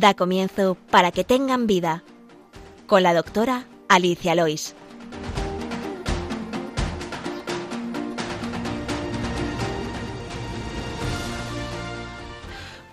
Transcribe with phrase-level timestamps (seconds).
[0.00, 2.02] Da comienzo para que tengan vida
[2.86, 4.74] con la doctora Alicia Lois.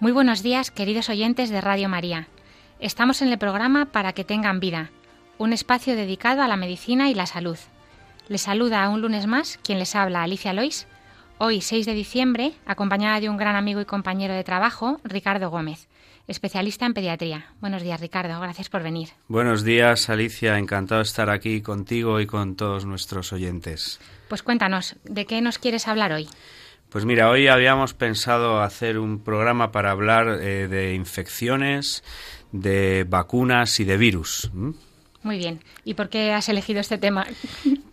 [0.01, 2.27] Muy buenos días, queridos oyentes de Radio María.
[2.81, 4.91] Estamos en el programa Para que tengan vida,
[5.37, 7.57] un espacio dedicado a la medicina y la salud.
[8.27, 10.87] Les saluda un lunes más quien les habla, Alicia Lois,
[11.37, 15.87] hoy 6 de diciembre, acompañada de un gran amigo y compañero de trabajo, Ricardo Gómez,
[16.27, 17.47] especialista en pediatría.
[17.61, 19.09] Buenos días, Ricardo, gracias por venir.
[19.27, 23.99] Buenos días, Alicia, encantado de estar aquí contigo y con todos nuestros oyentes.
[24.27, 26.27] Pues cuéntanos, ¿de qué nos quieres hablar hoy?
[26.89, 32.03] Pues mira, hoy habíamos pensado hacer un programa para hablar eh, de infecciones,
[32.51, 34.49] de vacunas y de virus.
[35.23, 35.59] Muy bien.
[35.83, 37.25] ¿Y por qué has elegido este tema?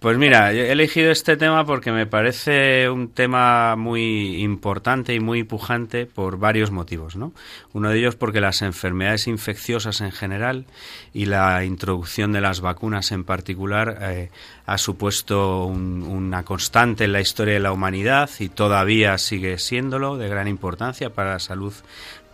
[0.05, 5.45] Pues mira, he elegido este tema porque me parece un tema muy importante y muy
[5.45, 7.33] pujante por varios motivos, ¿no?
[7.73, 10.67] Uno de ellos porque las enfermedades infecciosas en general
[11.15, 14.29] y la introducción de las vacunas en particular eh,
[14.67, 20.29] ha supuesto una constante en la historia de la humanidad y todavía sigue siéndolo de
[20.29, 21.73] gran importancia para la salud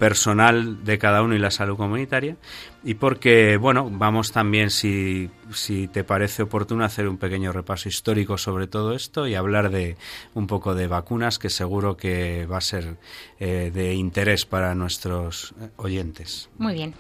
[0.01, 2.37] personal de cada uno y la salud comunitaria
[2.83, 8.39] y porque, bueno, vamos también, si, si te parece oportuno, hacer un pequeño repaso histórico
[8.39, 9.99] sobre todo esto y hablar de
[10.33, 12.97] un poco de vacunas que seguro que va a ser
[13.41, 16.49] eh, de interés para nuestros eh, oyentes.
[16.57, 16.95] Muy bien.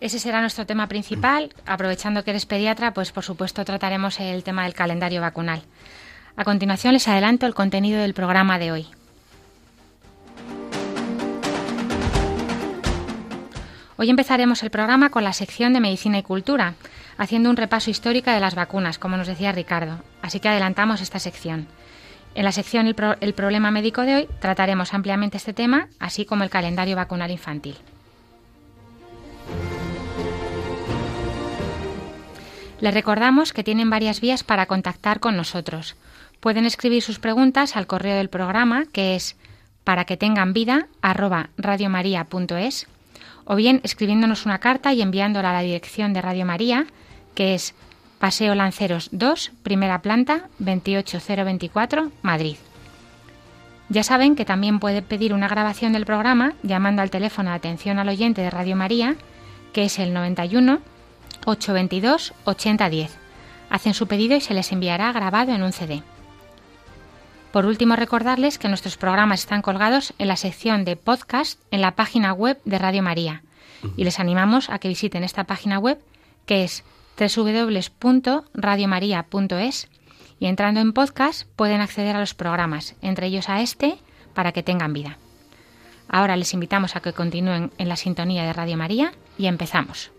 [0.00, 1.54] Ese será nuestro tema principal.
[1.64, 5.62] Aprovechando que eres pediatra, pues por supuesto trataremos el tema del calendario vacunal.
[6.36, 8.86] A continuación les adelanto el contenido del programa de hoy.
[14.02, 16.74] Hoy empezaremos el programa con la sección de Medicina y Cultura,
[17.18, 20.02] haciendo un repaso histórico de las vacunas, como nos decía Ricardo.
[20.22, 21.68] Así que adelantamos esta sección.
[22.34, 26.50] En la sección el, problema médico de hoy trataremos ampliamente este tema, así como el
[26.50, 27.76] calendario vacunal infantil.
[32.80, 35.94] Les recordamos que tienen varias vías para contactar con nosotros.
[36.40, 39.36] Pueden escribir sus preguntas al correo del programa, que es
[39.84, 40.88] para que tengan vida
[43.44, 46.86] o bien escribiéndonos una carta y enviándola a la dirección de Radio María,
[47.34, 47.74] que es
[48.18, 52.56] Paseo Lanceros 2, primera planta, 28024, Madrid.
[53.88, 57.98] Ya saben que también puede pedir una grabación del programa llamando al teléfono de atención
[57.98, 59.16] al oyente de Radio María,
[59.72, 60.78] que es el 91
[61.44, 63.18] 822 8010.
[63.70, 66.02] Hacen su pedido y se les enviará grabado en un CD.
[67.52, 71.94] Por último, recordarles que nuestros programas están colgados en la sección de podcast en la
[71.94, 73.42] página web de Radio María
[73.96, 75.98] y les animamos a que visiten esta página web
[76.46, 76.82] que es
[77.18, 79.88] www.radiomaria.es
[80.40, 83.98] y entrando en podcast pueden acceder a los programas, entre ellos a este,
[84.34, 85.18] para que tengan vida.
[86.08, 90.10] Ahora les invitamos a que continúen en la sintonía de Radio María y empezamos.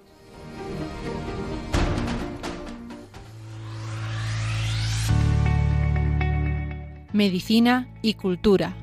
[7.14, 8.76] Medicina y cultura.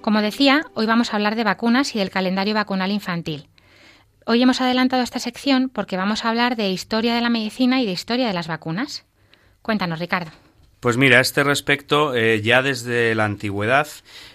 [0.00, 3.48] Como decía, hoy vamos a hablar de vacunas y del calendario vacunal infantil.
[4.24, 7.86] Hoy hemos adelantado esta sección porque vamos a hablar de historia de la medicina y
[7.86, 9.04] de historia de las vacunas.
[9.62, 10.30] Cuéntanos, Ricardo.
[10.82, 13.86] Pues mira, a este respecto, eh, ya desde la antigüedad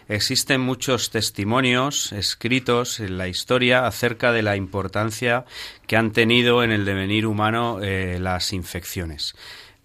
[0.07, 5.44] existen muchos testimonios escritos en la historia acerca de la importancia
[5.88, 9.35] que han tenido en el devenir humano eh, las infecciones.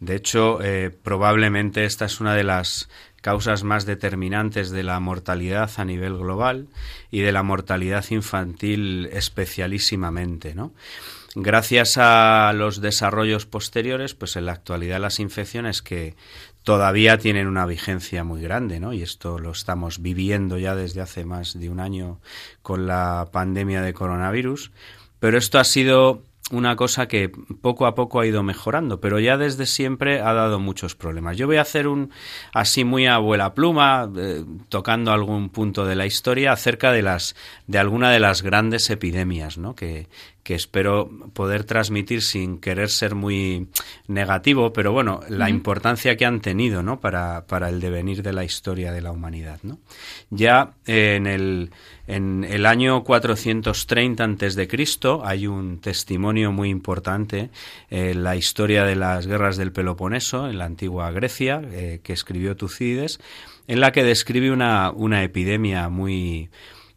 [0.03, 2.89] De hecho, eh, probablemente esta es una de las
[3.21, 6.67] causas más determinantes de la mortalidad a nivel global
[7.13, 10.73] y de la mortalidad infantil especialísimamente, ¿no?
[11.37, 16.17] Gracias a los desarrollos posteriores, pues en la actualidad las infecciones que
[16.65, 18.93] todavía tienen una vigencia muy grande, ¿no?
[18.93, 22.19] Y esto lo estamos viviendo ya desde hace más de un año
[22.61, 24.73] con la pandemia de coronavirus,
[25.21, 29.37] pero esto ha sido una cosa que poco a poco ha ido mejorando, pero ya
[29.37, 31.37] desde siempre ha dado muchos problemas.
[31.37, 32.11] Yo voy a hacer un
[32.53, 37.37] así muy abuela pluma, eh, tocando algún punto de la historia acerca de las
[37.67, 39.75] de alguna de las grandes epidemias, ¿no?
[39.75, 40.09] que,
[40.43, 43.69] que espero poder transmitir sin querer ser muy
[44.09, 47.01] negativo, pero bueno, la importancia que han tenido ¿no?
[47.01, 49.61] para, para, el devenir de la historia de la humanidad.
[49.63, 49.79] ¿no?
[50.31, 51.71] Ya en el,
[52.09, 54.69] en el año 430 a.C.
[55.23, 57.51] hay un testimonio muy importante
[57.89, 62.57] en la historia de las guerras del Peloponeso, en la antigua Grecia, eh, que escribió
[62.57, 63.21] Tucídides,
[63.69, 66.51] en la que describe una, una epidemia muy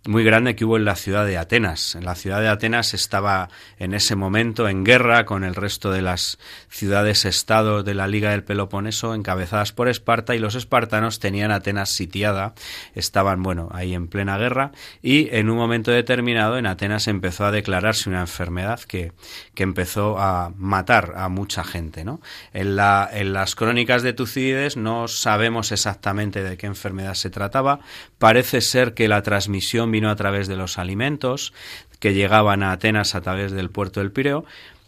[0.08, 1.98] muy grande que hubo en la ciudad de Atenas.
[2.02, 3.50] La ciudad de Atenas estaba
[3.80, 6.38] en ese momento en guerra con el resto de las
[6.70, 12.54] ciudades-estado de la Liga del Peloponeso encabezadas por Esparta y los espartanos tenían Atenas sitiada,
[12.94, 14.72] estaban, bueno, ahí en plena guerra
[15.02, 19.12] y en un momento determinado en Atenas empezó a declararse una enfermedad que,
[19.54, 22.22] que empezó a matar a mucha gente, ¿no?
[22.54, 27.80] En, la, en las crónicas de Tucídides no sabemos exactamente de qué enfermedad se trataba,
[28.18, 31.54] parece ser que la transmisión vino a través de los alimentos
[32.00, 34.46] que llegaban a Atenas a través del puerto del Pireo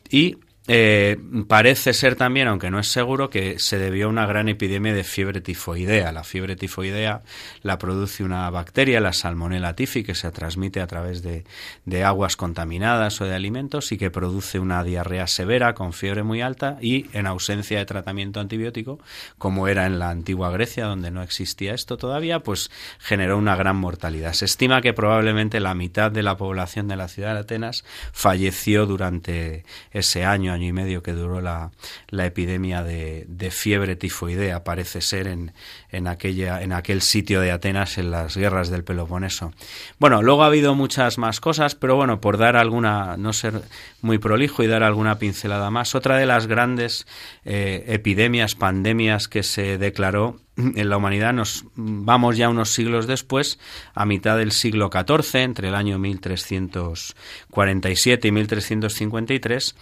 [0.09, 0.38] y
[0.69, 1.18] eh,
[1.48, 5.06] parece ser también, aunque no es seguro, que se debió a una gran epidemia de
[5.06, 6.12] fiebre tifoidea.
[6.12, 7.24] La fiebre tifoidea
[7.62, 11.46] la produce una bacteria, la Salmonella tifi, que se transmite a través de,
[11.86, 16.42] de, aguas contaminadas o de alimentos y que produce una diarrea severa con fiebre muy
[16.42, 19.00] alta y en ausencia de tratamiento antibiótico,
[19.38, 23.78] como era en la antigua Grecia, donde no existía esto todavía, pues generó una gran
[23.78, 24.34] mortalidad.
[24.34, 28.86] Se estima que probablemente la mitad de la población de la ciudad de Atenas falleció
[28.86, 31.71] durante ese año año y medio que duró la,
[32.09, 35.54] la epidemia de, fiebre tifoidea, parece ser, en,
[35.92, 39.54] en, aquella, en aquel sitio de Atenas en las guerras del Peloponeso.
[40.00, 43.62] Bueno, luego ha habido muchas más cosas, pero bueno, por dar alguna, no ser
[44.01, 47.07] muy prolijo y dar alguna pincelada más, otra de las grandes
[47.45, 53.59] eh, epidemias, pandemias que se declaró en la humanidad nos vamos ya unos siglos después,
[53.94, 59.75] a mitad del siglo XIV, entre el año 1347 y 1353,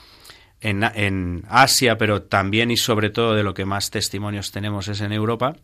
[0.70, 5.12] en, Asia, pero también y sobre todo de lo que más testimonios tenemos es en
[5.12, 5.56] Europa,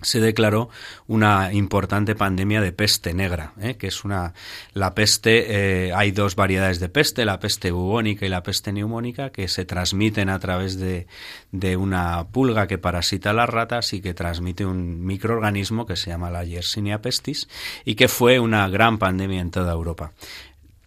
[0.00, 0.68] se declaró
[1.08, 3.76] una importante pandemia de peste negra, ¿eh?
[3.76, 4.32] que es una
[4.72, 5.88] la peste.
[5.88, 9.64] Eh, hay dos variedades de peste, la peste bubónica y la peste neumónica, que se
[9.64, 11.08] transmiten a través de,
[11.50, 16.10] de una pulga que parasita a las ratas y que transmite un microorganismo que se
[16.10, 17.48] llama la Yersinia pestis
[17.84, 20.12] y que fue una gran pandemia en toda Europa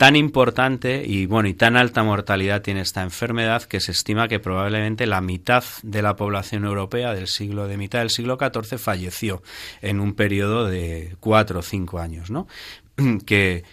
[0.01, 4.39] tan importante y bueno y tan alta mortalidad tiene esta enfermedad que se estima que
[4.39, 9.43] probablemente la mitad de la población europea del siglo de mitad del siglo XIV falleció
[9.79, 12.47] en un periodo de cuatro o cinco años, ¿no?
[13.27, 13.63] que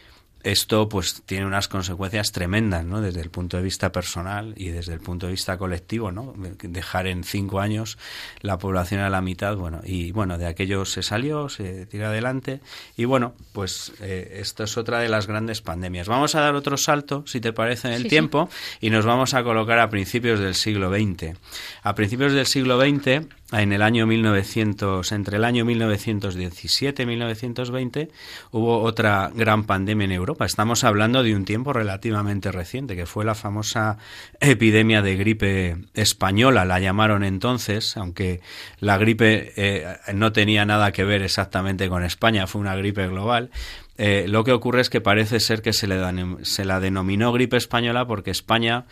[0.53, 3.01] esto pues tiene unas consecuencias tremendas, ¿no?
[3.01, 6.35] Desde el punto de vista personal y desde el punto de vista colectivo, ¿no?
[6.63, 7.99] Dejar en cinco años
[8.41, 12.61] la población a la mitad, bueno, y bueno, de aquello se salió, se tira adelante
[12.97, 16.09] y bueno, pues eh, esto es otra de las grandes pandemias.
[16.09, 18.87] Vamos a dar otro salto, si te parece, en el sí, tiempo sí.
[18.87, 21.37] y nos vamos a colocar a principios del siglo XX.
[21.83, 28.11] A principios del siglo XX en el año 1900, entre el año 1917 y 1920,
[28.51, 30.45] hubo otra gran pandemia en Europa.
[30.45, 33.97] Estamos hablando de un tiempo relativamente reciente, que fue la famosa
[34.41, 38.41] epidemia de gripe española, la llamaron entonces, aunque
[38.81, 43.51] la gripe eh, no tenía nada que ver exactamente con España, fue una gripe global.
[43.97, 47.33] Eh, lo que ocurre es que parece ser que se, le dan, se la denominó
[47.33, 48.85] gripe española porque España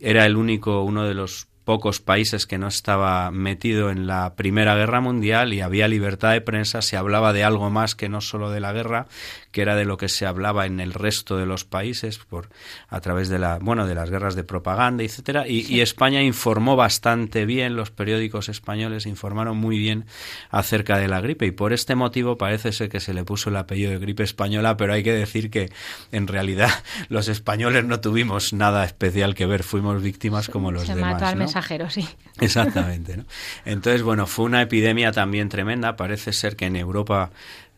[0.00, 4.74] era el único, uno de los pocos países que no estaba metido en la Primera
[4.74, 8.50] Guerra Mundial y había libertad de prensa, se hablaba de algo más que no solo
[8.50, 9.06] de la guerra,
[9.54, 12.48] que era de lo que se hablaba en el resto de los países por
[12.88, 15.76] a través de la bueno de las guerras de propaganda, etcétera, y, sí.
[15.76, 20.06] y España informó bastante bien, los periódicos españoles informaron muy bien
[20.50, 23.56] acerca de la gripe y por este motivo parece ser que se le puso el
[23.56, 25.70] apellido de gripe española, pero hay que decir que
[26.10, 26.70] en realidad
[27.08, 31.12] los españoles no tuvimos nada especial que ver, fuimos víctimas como los se demás.
[31.12, 31.44] Mató al ¿no?
[31.44, 32.08] mensajero, sí.
[32.40, 33.16] Exactamente.
[33.18, 33.24] ¿no?
[33.64, 35.94] Entonces, bueno, fue una epidemia también tremenda.
[35.94, 37.30] Parece ser que en Europa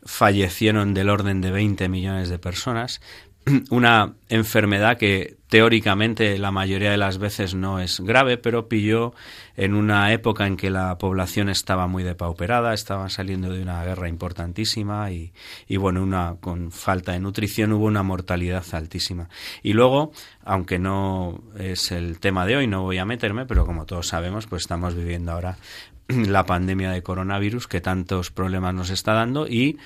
[0.07, 3.01] fallecieron del orden de 20 millones de personas.
[3.71, 9.15] Una enfermedad que teóricamente la mayoría de las veces no es grave, pero pilló
[9.57, 14.09] en una época en que la población estaba muy depauperada, estaban saliendo de una guerra
[14.09, 15.33] importantísima y,
[15.77, 19.29] bueno, una con falta de nutrición hubo una mortalidad altísima.
[19.63, 20.13] Y luego,
[20.45, 24.47] aunque no es el tema de hoy, no voy a meterme, pero como todos sabemos,
[24.47, 25.57] pues estamos viviendo ahora
[26.09, 29.79] la pandemia de coronavirus que tantos problemas nos está dando y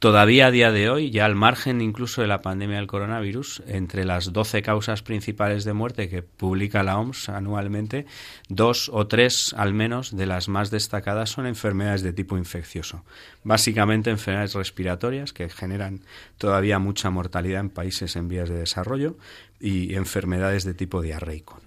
[0.00, 4.06] Todavía a día de hoy, ya al margen incluso de la pandemia del coronavirus, entre
[4.06, 8.06] las 12 causas principales de muerte que publica la OMS anualmente,
[8.48, 13.04] dos o tres al menos de las más destacadas son enfermedades de tipo infeccioso.
[13.44, 16.00] Básicamente enfermedades respiratorias que generan
[16.38, 19.18] todavía mucha mortalidad en países en vías de desarrollo
[19.60, 21.60] y enfermedades de tipo diarreico.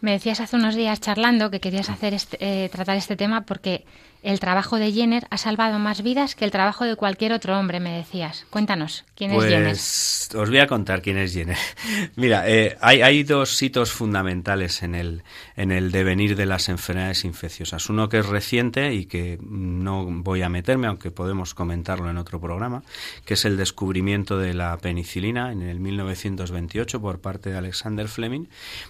[0.00, 3.84] Me decías hace unos días charlando que querías hacer este, eh, tratar este tema porque
[4.22, 7.80] el trabajo de Jenner ha salvado más vidas que el trabajo de cualquier otro hombre,
[7.80, 8.46] me decías.
[8.50, 9.68] Cuéntanos, ¿quién es Jenner?
[9.70, 11.56] Pues os voy a contar quién es Jenner.
[12.16, 15.22] Mira, eh, hay, dos hitos fundamentales en el,
[15.56, 17.90] en el devenir de las enfermedades infecciosas.
[17.90, 22.40] Uno que es reciente y que no voy a meterme, aunque podemos comentarlo en otro
[22.40, 22.84] programa,
[23.24, 28.46] que es el descubrimiento de la penicilina en el 1928 por parte de Alexander Fleming.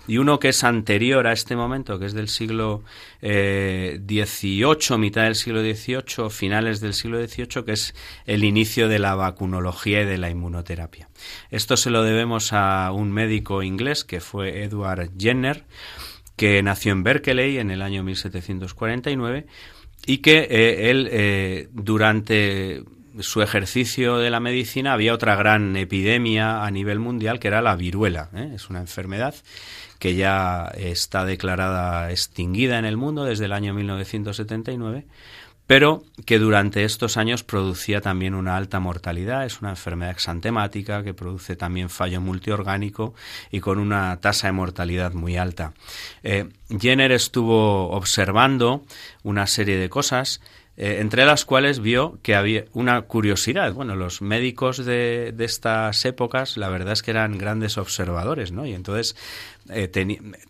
[0.07, 2.83] Y uno que es anterior a este momento, que es del siglo
[3.23, 7.95] eh, XVIII, del siglo XVIII, finales del siglo XVIII, que es
[8.27, 11.09] el inicio de la vacunología y de la inmunoterapia.
[11.51, 15.65] Esto se lo debemos a un médico inglés que fue Edward Jenner,
[16.37, 19.47] que nació en Berkeley en el año 1749
[20.07, 22.83] y que eh, él eh, durante
[23.21, 27.77] su ejercicio de la medicina había otra gran epidemia a nivel mundial que era la
[27.77, 28.31] viruela.
[28.35, 28.53] ¿eh?
[28.55, 29.35] Es una enfermedad
[30.03, 35.07] que ya está declarada extinguida en el mundo desde el año 1979,
[35.69, 39.47] pero que durante estos años producía también una alta mortalidad.
[39.47, 43.15] Es una enfermedad exantemática que produce también fallo multiorgánico
[43.53, 45.73] y con una tasa de mortalidad muy alta.
[46.25, 46.49] Eh,
[46.81, 48.83] Jenner estuvo observando
[49.23, 50.41] una serie de cosas
[50.83, 53.73] eh, entre las cuales vio que había una curiosidad.
[53.73, 58.67] Bueno, los médicos de, de, estas épocas, la verdad es que eran grandes observadores, ¿no?
[58.67, 59.15] Y entonces
[59.71, 59.87] eh,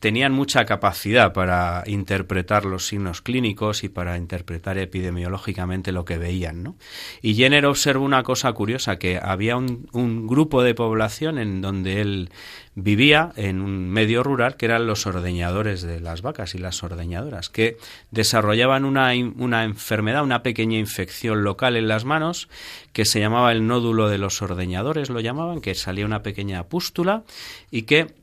[0.01, 6.63] tenían mucha capacidad para interpretar los signos clínicos y para interpretar epidemiológicamente lo que veían.
[6.63, 6.77] ¿no?
[7.21, 12.01] Y Jenner observó una cosa curiosa, que había un, un, grupo de población en donde
[12.01, 12.31] él
[12.75, 17.51] vivía, en un medio rural, que eran los ordeñadores de las vacas y las ordeñadoras,
[17.51, 17.77] que
[18.11, 22.49] desarrollaban una, una enfermedad, una pequeña infección local en las manos,
[22.93, 27.25] que se llamaba el nódulo de los ordeñadores, lo llamaban, que salía una pequeña pústula
[27.71, 28.15] y que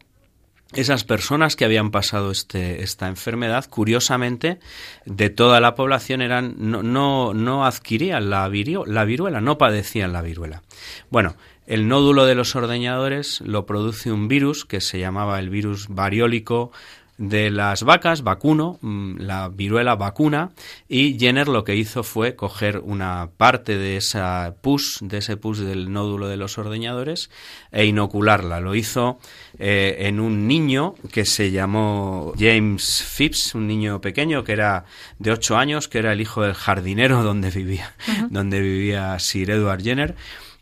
[0.73, 4.59] esas personas que habían pasado este, esta enfermedad, curiosamente,
[5.05, 8.47] de toda la población eran no, no, no adquirían la,
[8.85, 10.61] la viruela, no padecían la viruela.
[11.09, 15.87] Bueno, el nódulo de los ordeñadores lo produce un virus que se llamaba el virus
[15.87, 16.71] variólico
[17.19, 20.51] de las vacas, vacuno, mm, la viruela vacuna,
[20.87, 25.59] y Jenner lo que hizo fue coger una parte de esa pus, de ese pus
[25.59, 27.29] del nódulo de los ordeñadores,
[27.71, 28.61] e inocularla.
[28.61, 29.19] Lo hizo
[29.59, 34.85] eh, en un niño que se llamó James Phipps, un niño pequeño que era
[35.19, 37.95] de 8 años, que era el hijo del jardinero donde vivía,
[38.29, 40.15] donde vivía Sir Edward Jenner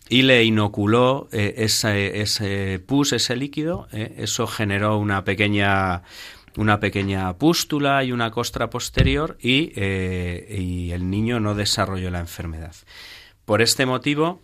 [0.10, 3.88] y le inoculó eh, ese, ese, pus, ese líquido.
[3.92, 6.04] Eh, eso generó una pequeña
[6.58, 12.20] una pequeña pústula y una costra posterior y, eh, y el niño no desarrolló la
[12.20, 12.76] enfermedad.
[13.46, 14.42] Por este motivo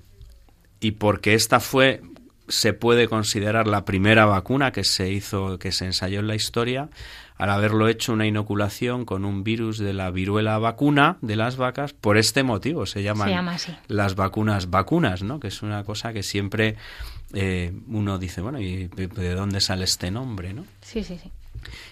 [0.79, 2.01] y porque esta fue
[2.47, 6.89] se puede considerar la primera vacuna que se hizo, que se ensayó en la historia,
[7.37, 11.93] al haberlo hecho una inoculación con un virus de la viruela vacuna de las vacas,
[11.93, 15.39] por este motivo se llaman llama las vacunas vacunas, ¿no?
[15.39, 16.75] Que es una cosa que siempre
[17.33, 20.65] eh, uno dice, bueno, ¿y de dónde sale este nombre, no?
[20.81, 21.31] Sí, sí, sí.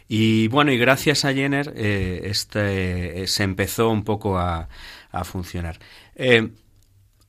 [0.07, 4.69] Y bueno, y gracias a Jenner eh, este, eh, se empezó un poco a,
[5.11, 5.79] a funcionar.
[6.15, 6.49] Eh,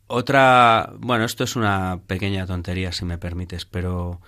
[0.06, 4.20] otra, bueno, esto es una pequeña tontería, si me permites, pero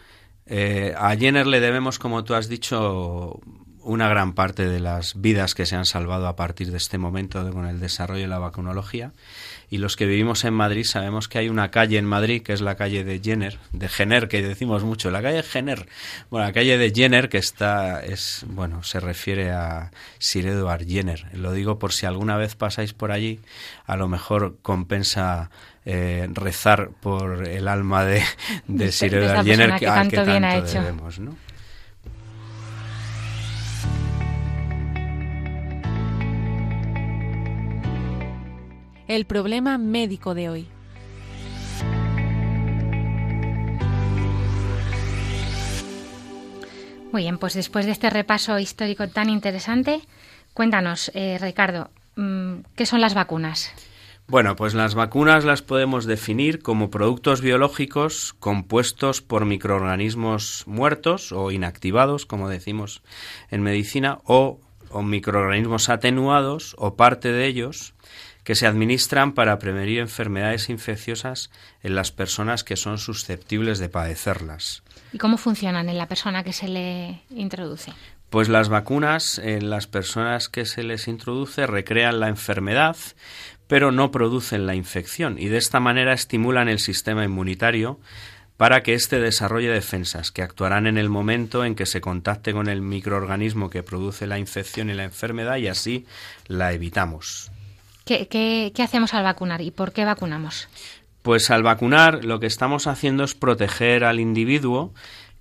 [0.46, 3.40] eh, a Jenner le debemos, como tú has dicho,
[3.82, 7.50] una gran parte de las vidas que se han salvado a partir de este momento
[7.52, 9.12] con el desarrollo de la vacunología.
[9.70, 12.60] Y los que vivimos en Madrid sabemos que hay una calle en Madrid, que es
[12.60, 15.86] la calle de Jenner, de Jenner, que decimos mucho, la calle Jenner.
[16.30, 21.26] Bueno, la calle de Jenner, que está, es, bueno, se refiere a Sir Edward Jenner.
[21.32, 23.40] Lo digo por si alguna vez pasáis por allí,
[23.86, 25.50] a lo mejor compensa
[25.84, 28.22] eh, rezar por el alma de,
[28.68, 30.80] de Sir Edward Jenner, que, que tanto, que tanto bien ha hecho.
[30.80, 31.36] debemos, ¿no?
[39.14, 40.66] El problema médico de hoy.
[47.12, 50.00] Muy bien, pues después de este repaso histórico tan interesante,
[50.52, 51.90] cuéntanos, eh, Ricardo,
[52.74, 53.72] ¿qué son las vacunas?
[54.26, 61.52] Bueno, pues las vacunas las podemos definir como productos biológicos compuestos por microorganismos muertos o
[61.52, 63.00] inactivados, como decimos
[63.52, 64.58] en medicina, o,
[64.90, 67.93] o microorganismos atenuados o parte de ellos
[68.44, 71.50] que se administran para prevenir enfermedades infecciosas
[71.82, 74.82] en las personas que son susceptibles de padecerlas.
[75.12, 77.92] ¿Y cómo funcionan en la persona que se le introduce?
[78.30, 82.96] Pues las vacunas en las personas que se les introduce recrean la enfermedad,
[83.66, 87.98] pero no producen la infección y de esta manera estimulan el sistema inmunitario
[88.56, 92.68] para que éste desarrolle defensas que actuarán en el momento en que se contacte con
[92.68, 96.06] el microorganismo que produce la infección y la enfermedad y así
[96.46, 97.50] la evitamos.
[98.04, 100.68] ¿Qué, hacemos al vacunar y por qué vacunamos?
[101.22, 104.92] Pues al vacunar lo que estamos haciendo es proteger al individuo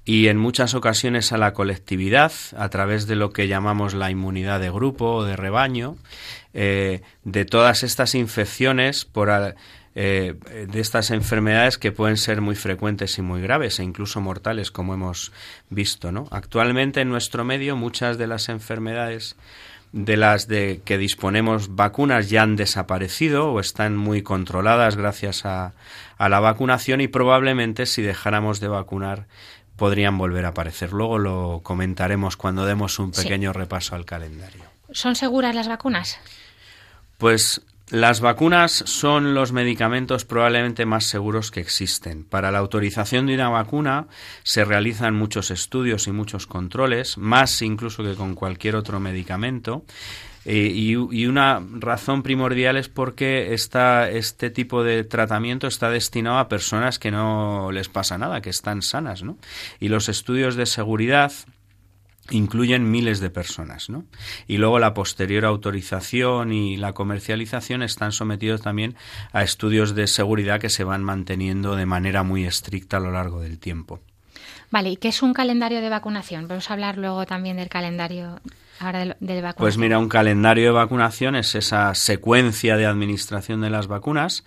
[0.05, 4.61] y en muchas ocasiones a la colectividad a través de lo que llamamos la inmunidad
[4.61, 5.97] de grupo o de rebaño,
[6.53, 9.29] eh, de todas estas infecciones por,
[9.95, 10.35] eh,
[10.67, 14.93] de estas enfermedades que pueden ser muy frecuentes y muy graves e incluso mortales, como
[14.93, 15.31] hemos
[15.69, 16.11] visto.
[16.11, 16.27] ¿no?
[16.31, 19.35] Actualmente en nuestro medio muchas de las enfermedades
[19.93, 25.73] de las de que disponemos vacunas ya han desaparecido o están muy controladas gracias a,
[26.17, 29.27] a la vacunación y probablemente si dejáramos de vacunar
[29.77, 30.91] podrían volver a aparecer.
[30.91, 34.63] Luego lo comentaremos cuando demos un pequeño repaso al calendario.
[34.91, 36.19] ¿Son seguras las vacunas?
[37.17, 42.23] Pues las vacunas son los medicamentos probablemente más seguros que existen.
[42.23, 44.07] Para la autorización de una vacuna
[44.43, 49.83] se realizan muchos estudios y muchos controles, más incluso que con cualquier otro medicamento.
[50.45, 56.49] Eh, y, una razón primordial es porque esta, este tipo de tratamiento está destinado a
[56.49, 59.37] personas que no les pasa nada, que están sanas, ¿no?
[59.79, 61.31] Y los estudios de seguridad
[62.31, 64.05] incluyen miles de personas, ¿no?
[64.47, 68.95] Y luego la posterior autorización y la comercialización están sometidos también
[69.31, 73.41] a estudios de seguridad que se van manteniendo de manera muy estricta a lo largo
[73.41, 73.99] del tiempo.
[74.71, 76.47] Vale, ¿y qué es un calendario de vacunación?
[76.47, 78.39] Vamos a hablar luego también del calendario
[78.79, 79.55] ahora de, vacunación.
[79.57, 84.43] Pues mira, un calendario de vacunación es esa secuencia de administración de las vacunas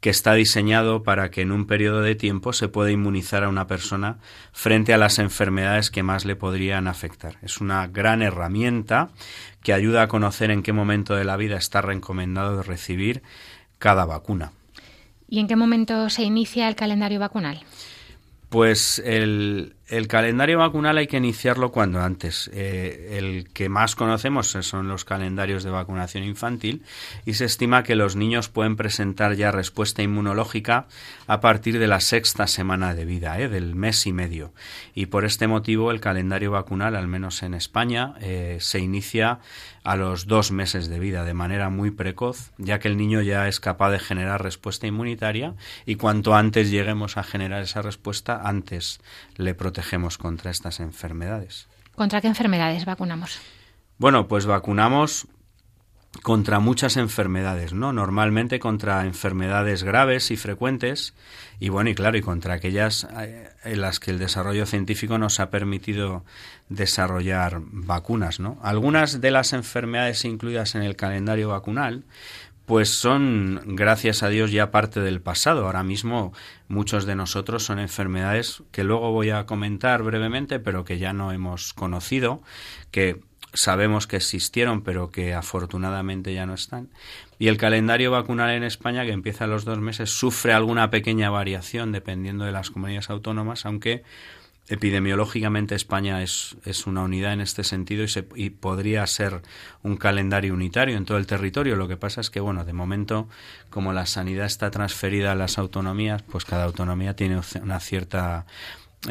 [0.00, 3.66] que está diseñado para que en un periodo de tiempo se pueda inmunizar a una
[3.66, 4.18] persona
[4.52, 7.36] frente a las enfermedades que más le podrían afectar.
[7.42, 9.10] Es una gran herramienta
[9.62, 13.22] que ayuda a conocer en qué momento de la vida está recomendado recibir
[13.78, 14.52] cada vacuna.
[15.28, 17.62] ¿Y en qué momento se inicia el calendario vacunal?
[18.48, 22.48] Pues el, calendario vacunal hay que iniciarlo cuando antes.
[22.54, 26.84] Eh, el que más conocemos son los calendarios de vacunación infantil
[27.26, 30.86] y se estima que los niños pueden presentar ya respuesta inmunológica
[31.26, 34.52] a partir de la sexta semana de vida, eh, del mes y medio.
[34.94, 39.40] Y por este motivo el calendario vacunal, al menos en España, eh, se inicia
[39.82, 43.48] a los dos meses de vida de manera muy precoz, ya que el niño ya
[43.48, 45.54] es capaz de generar respuesta inmunitaria
[45.86, 49.00] y cuanto antes lleguemos a generar esa respuesta, antes
[49.36, 49.79] le protegemos
[50.18, 51.68] contra estas enfermedades.
[51.94, 53.40] ¿Contra qué enfermedades vacunamos?
[53.98, 55.28] Bueno, pues vacunamos
[56.22, 57.92] contra muchas enfermedades, ¿no?
[57.92, 61.14] Normalmente contra enfermedades graves y frecuentes
[61.60, 65.38] y bueno, y claro, y contra aquellas eh, en las que el desarrollo científico nos
[65.40, 66.24] ha permitido
[66.68, 68.58] desarrollar vacunas, ¿no?
[68.62, 72.04] Algunas de las enfermedades incluidas en el calendario vacunal
[72.70, 75.66] pues son, gracias a Dios, ya parte del pasado.
[75.66, 76.32] Ahora mismo
[76.68, 81.32] muchos de nosotros son enfermedades que luego voy a comentar brevemente, pero que ya no
[81.32, 82.44] hemos conocido,
[82.92, 86.90] que sabemos que existieron, pero que afortunadamente ya no están.
[87.40, 91.28] Y el calendario vacunal en España, que empieza a los dos meses, sufre alguna pequeña
[91.28, 94.04] variación dependiendo de las comunidades autónomas, aunque
[94.68, 99.42] epidemiológicamente España es, es una unidad en este sentido y, se, y podría ser
[99.82, 101.76] un calendario unitario en todo el territorio.
[101.76, 103.28] Lo que pasa es que, bueno, de momento,
[103.68, 108.46] como la sanidad está transferida a las autonomías, pues cada autonomía tiene una cierta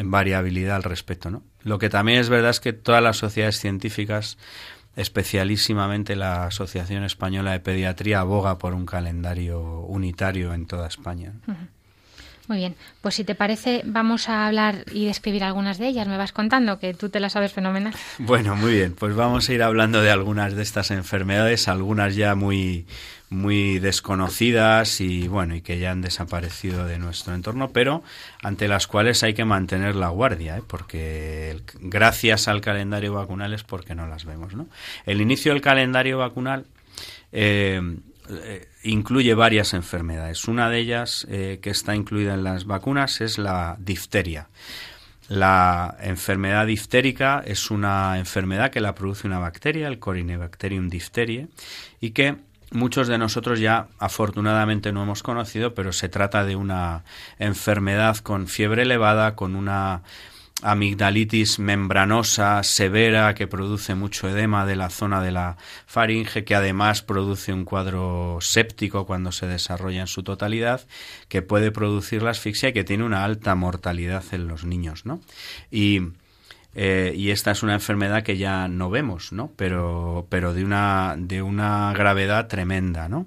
[0.02, 1.42] variabilidad al respecto, ¿no?
[1.62, 4.38] Lo que también es verdad es que todas las sociedades científicas,
[4.96, 11.34] especialísimamente la Asociación Española de Pediatría, aboga por un calendario unitario en toda España.
[12.50, 16.08] Muy bien, pues si te parece, vamos a hablar y describir algunas de ellas.
[16.08, 17.94] Me vas contando que tú te las sabes fenomenal.
[18.18, 22.34] Bueno, muy bien, pues vamos a ir hablando de algunas de estas enfermedades, algunas ya
[22.34, 22.86] muy
[23.28, 28.02] muy desconocidas y bueno y que ya han desaparecido de nuestro entorno pero
[28.42, 30.62] ante las cuales hay que mantener la guardia ¿eh?
[30.66, 34.66] porque gracias al calendario vacunal es porque no las vemos ¿no?
[35.06, 36.66] el inicio del calendario vacunal
[37.30, 37.80] eh,
[38.30, 40.48] eh, incluye varias enfermedades.
[40.48, 44.48] Una de ellas que está incluida en las vacunas es la difteria.
[45.30, 51.46] La enfermedad diftérica es una enfermedad que la produce una bacteria, el Corynebacterium diphtheriae,
[52.00, 52.34] y que
[52.72, 57.04] muchos de nosotros ya afortunadamente no hemos conocido, pero se trata de una
[57.38, 60.02] enfermedad con fiebre elevada, con una
[60.62, 67.02] amigdalitis membranosa severa que produce mucho edema de la zona de la faringe, que además
[67.02, 70.86] produce un cuadro séptico cuando se desarrolla en su totalidad,
[71.28, 75.20] que puede producir la asfixia y que tiene una alta mortalidad en los niños, ¿no?
[75.70, 76.00] Y
[76.74, 79.50] eh, y esta es una enfermedad que ya no vemos, ¿no?
[79.56, 83.26] Pero, pero de una, de una gravedad tremenda, ¿no?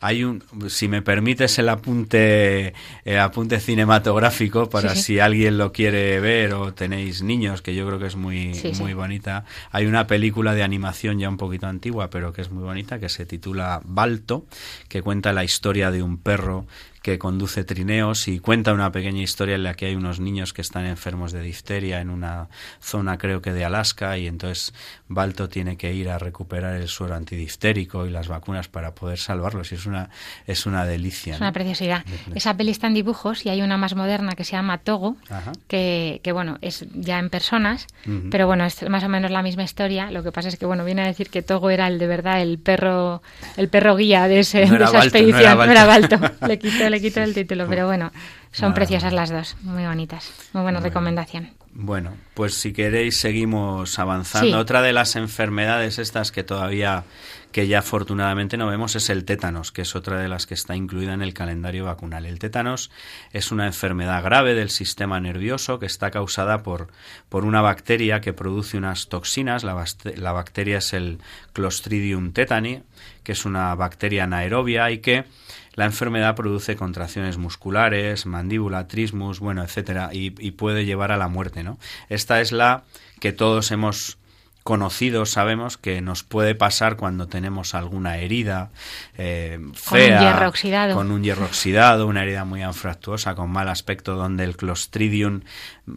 [0.00, 6.20] Hay un, si me permites el apunte, el apunte cinematográfico para si alguien lo quiere
[6.20, 9.44] ver o tenéis niños, que yo creo que es muy, muy bonita.
[9.70, 13.08] Hay una película de animación ya un poquito antigua, pero que es muy bonita, que
[13.08, 14.46] se titula Balto,
[14.88, 16.66] que cuenta la historia de un perro
[17.06, 20.60] que conduce trineos y cuenta una pequeña historia en la que hay unos niños que
[20.60, 22.48] están enfermos de difteria en una
[22.80, 24.74] zona creo que de Alaska y entonces
[25.08, 29.70] Balto tiene que ir a recuperar el suero antidiftérico y las vacunas para poder salvarlos
[29.72, 30.10] y es una
[30.46, 31.34] es una delicia.
[31.34, 32.04] Es una preciosidad.
[32.34, 35.16] Esa peli está en dibujos y hay una más moderna que se llama Togo
[35.68, 37.86] que, que, bueno es ya en personas
[38.30, 40.10] pero bueno es más o menos la misma historia.
[40.10, 42.42] Lo que pasa es que bueno viene a decir que Togo era el de verdad
[42.42, 43.22] el perro
[43.56, 45.56] el perro guía de, ese, de esa expedición.
[45.56, 48.12] No era Balto, le quitó le quito el título, pero bueno,
[48.52, 50.32] son preciosas las dos, muy bonitas.
[50.52, 51.50] Muy buena recomendación.
[51.78, 54.58] Bueno, pues si queréis seguimos avanzando.
[54.58, 57.04] Otra de las enfermedades estas que todavía,
[57.56, 60.76] que ya afortunadamente no vemos, es el tétanos, que es otra de las que está
[60.76, 62.26] incluida en el calendario vacunal.
[62.26, 62.90] El tétanos
[63.32, 66.88] es una enfermedad grave del sistema nervioso que está causada por,
[67.30, 69.64] por una bacteria que produce unas toxinas.
[69.64, 69.82] La,
[70.16, 71.18] la bacteria es el
[71.54, 72.82] Clostridium tetani,
[73.22, 75.24] que es una bacteria anaerobia y que
[75.72, 81.62] la enfermedad produce contracciones musculares, mandíbula, trismus, bueno, etcétera, y, puede llevar a la muerte,
[81.62, 81.78] ¿no?
[82.10, 82.84] Esta es la
[83.18, 84.18] que todos hemos
[84.66, 88.72] conocido, sabemos que nos puede pasar cuando tenemos alguna herida
[89.16, 93.48] eh, fea, con un hierro oxidado, con un hierro oxidado, una herida muy anfractuosa, con
[93.48, 95.42] mal aspecto, donde el clostridium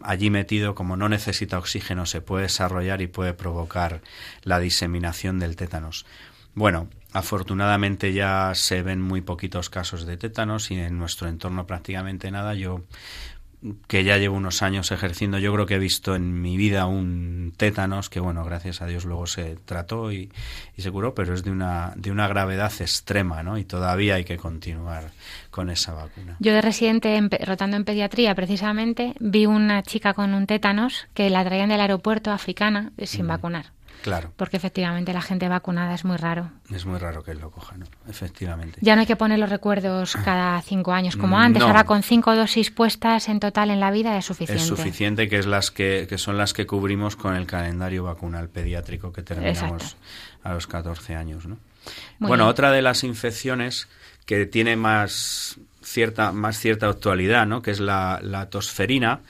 [0.02, 4.02] allí metido, como no necesita oxígeno, se puede desarrollar y puede provocar
[4.44, 6.06] la diseminación del tétanos.
[6.54, 12.30] Bueno, Afortunadamente ya se ven muy poquitos casos de tétanos y en nuestro entorno prácticamente
[12.30, 12.54] nada.
[12.54, 12.82] Yo
[13.86, 17.52] que ya llevo unos años ejerciendo, yo creo que he visto en mi vida un
[17.56, 20.30] tétanos que, bueno, gracias a Dios luego se trató y,
[20.78, 23.58] se curó, pero es de una, de una gravedad extrema, ¿no?
[23.58, 25.10] Y todavía hay que continuar
[25.50, 26.36] con esa vacuna.
[26.38, 31.44] Yo de residente, rotando en pediatría precisamente, vi una chica con un tétanos que la
[31.44, 33.66] traían del aeropuerto africana sin vacunar.
[34.02, 34.32] Claro.
[34.36, 36.50] Porque efectivamente la gente vacunada es muy raro.
[36.74, 37.86] Es muy raro que lo coja, ¿no?
[38.08, 38.78] Efectivamente.
[38.80, 41.62] Ya no hay que poner los recuerdos cada cinco años como antes.
[41.62, 44.62] Ahora con cinco dosis puestas en total en la vida es suficiente.
[44.62, 48.48] Es suficiente, que, es las que, que son las que cubrimos con el calendario vacunal
[48.48, 49.96] pediátrico que terminamos
[50.42, 51.58] a los 14 años, ¿no?
[52.18, 53.88] bueno, otra de las infecciones
[54.26, 57.62] que tiene más cierta, más cierta actualidad, ¿no?
[57.62, 59.20] que es la, la tosferina.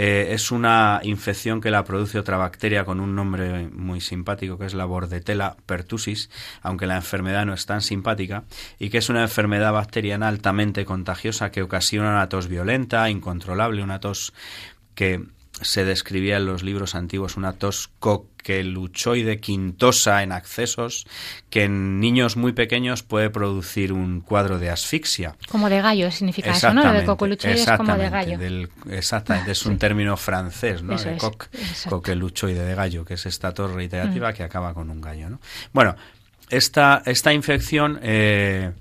[0.00, 4.66] Eh, es una infección que la produce otra bacteria con un nombre muy simpático, que
[4.66, 6.30] es la Bordetella pertussis,
[6.62, 8.44] aunque la enfermedad no es tan simpática,
[8.78, 13.98] y que es una enfermedad bacteriana altamente contagiosa que ocasiona una tos violenta, incontrolable, una
[13.98, 14.32] tos
[14.94, 15.24] que
[15.62, 17.90] se describía en los libros antiguos una tos
[18.48, 21.06] coqueluchoide quintosa en accesos
[21.50, 25.36] que en niños muy pequeños puede producir un cuadro de asfixia.
[25.50, 26.82] Como de gallo significa eso, ¿no?
[26.82, 28.38] Lo de coqueluchoide es como de gallo.
[28.90, 30.96] exactamente, es un término francés, ¿no?
[30.96, 31.18] de
[31.88, 34.34] coqueluchoide de gallo, que es esta tos reiterativa mm.
[34.34, 35.40] que acaba con un gallo, ¿no?
[35.72, 35.94] Bueno,
[36.48, 38.00] esta, esta infección...
[38.02, 38.72] Eh,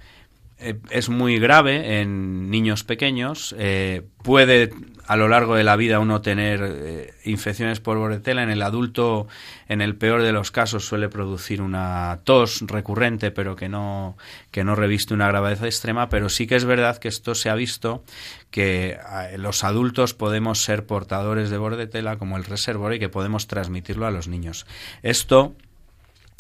[0.60, 3.56] eh, es muy grave en niños pequeños.
[3.60, 4.72] Eh, puede
[5.08, 8.44] a lo largo de la vida uno tener eh, infecciones por bordetela.
[8.44, 9.28] En el adulto,
[9.70, 14.18] en el peor de los casos, suele producir una tos recurrente, pero que no,
[14.52, 16.10] que no reviste una gravedad extrema.
[16.10, 18.04] Pero sí que es verdad que esto se ha visto
[18.52, 18.98] que
[19.38, 24.12] los adultos podemos ser portadores de bordetela como el reservorio y que podemos transmitirlo a
[24.12, 24.68] los niños.
[25.04, 25.56] Esto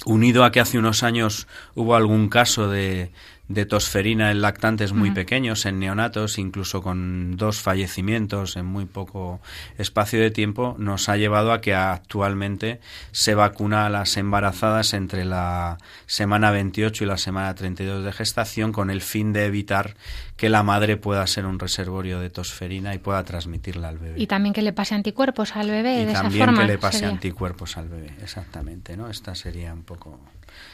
[0.06, 3.12] unido a que hace unos años hubo algún caso de,
[3.48, 9.40] de tosferina en lactantes muy pequeños, en neonatos, incluso con dos fallecimientos en muy poco
[9.78, 12.82] espacio de tiempo, nos ha llevado a que actualmente
[13.12, 18.74] se vacuna a las embarazadas entre la semana 28 y la semana 32 de gestación
[18.74, 19.96] con el fin de evitar
[20.36, 24.20] que la madre pueda ser un reservorio de tosferina y pueda transmitirla al bebé.
[24.22, 26.02] Y también que le pase anticuerpos al bebé.
[26.02, 29.10] Y de también esa forma, que le pase anticuerpos al bebé, exactamente, ¿no?
[29.10, 30.20] Esta sería un poco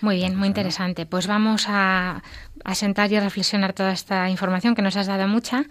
[0.01, 1.05] muy bien, muy interesante.
[1.05, 2.23] Pues vamos a,
[2.63, 5.65] a sentar y a reflexionar toda esta información que nos has dado mucha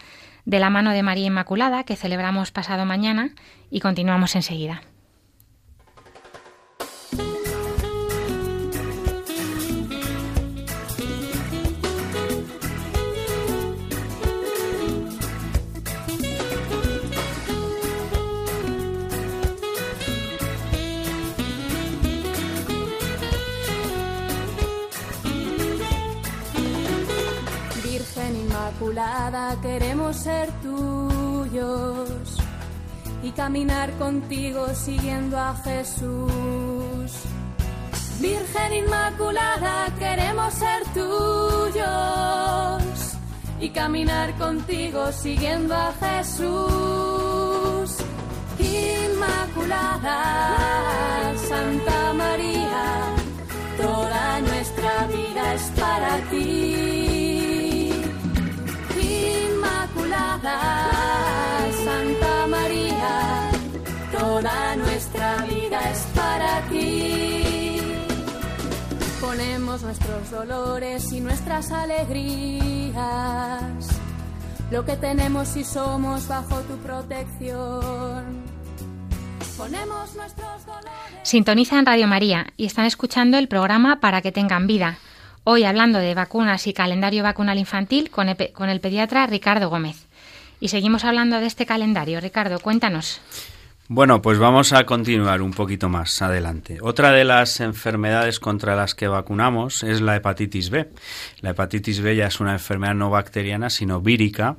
[0.45, 3.31] de la mano de María Inmaculada, que celebramos pasado mañana,
[3.71, 4.83] y continuamos enseguida.
[29.63, 32.37] Queremos ser tuyos
[33.23, 37.13] y caminar contigo siguiendo a Jesús.
[38.21, 41.83] Virgen Inmaculada, queremos ser tuyos
[43.61, 47.97] y caminar contigo siguiendo a Jesús.
[48.59, 50.19] Inmaculada,
[51.49, 53.07] Santa María,
[53.81, 56.92] toda nuestra vida es para ti.
[60.43, 63.51] Santa María,
[64.11, 67.79] toda nuestra vida es para ti.
[69.21, 72.97] Ponemos nuestros dolores y nuestras alegrías,
[74.73, 78.43] lo que tenemos y somos bajo tu protección.
[79.57, 80.91] Ponemos nuestros dolores.
[81.23, 84.99] Sintonizan Radio María y están escuchando el programa Para que tengan vida.
[85.45, 90.09] Hoy hablando de vacunas y calendario vacunal infantil con el pediatra Ricardo Gómez.
[90.63, 92.21] Y seguimos hablando de este calendario.
[92.21, 93.21] Ricardo, cuéntanos.
[93.89, 96.79] Bueno, pues vamos a continuar un poquito más adelante.
[96.81, 100.89] Otra de las enfermedades contra las que vacunamos es la hepatitis B.
[101.41, 104.57] La hepatitis B ya es una enfermedad no bacteriana, sino vírica,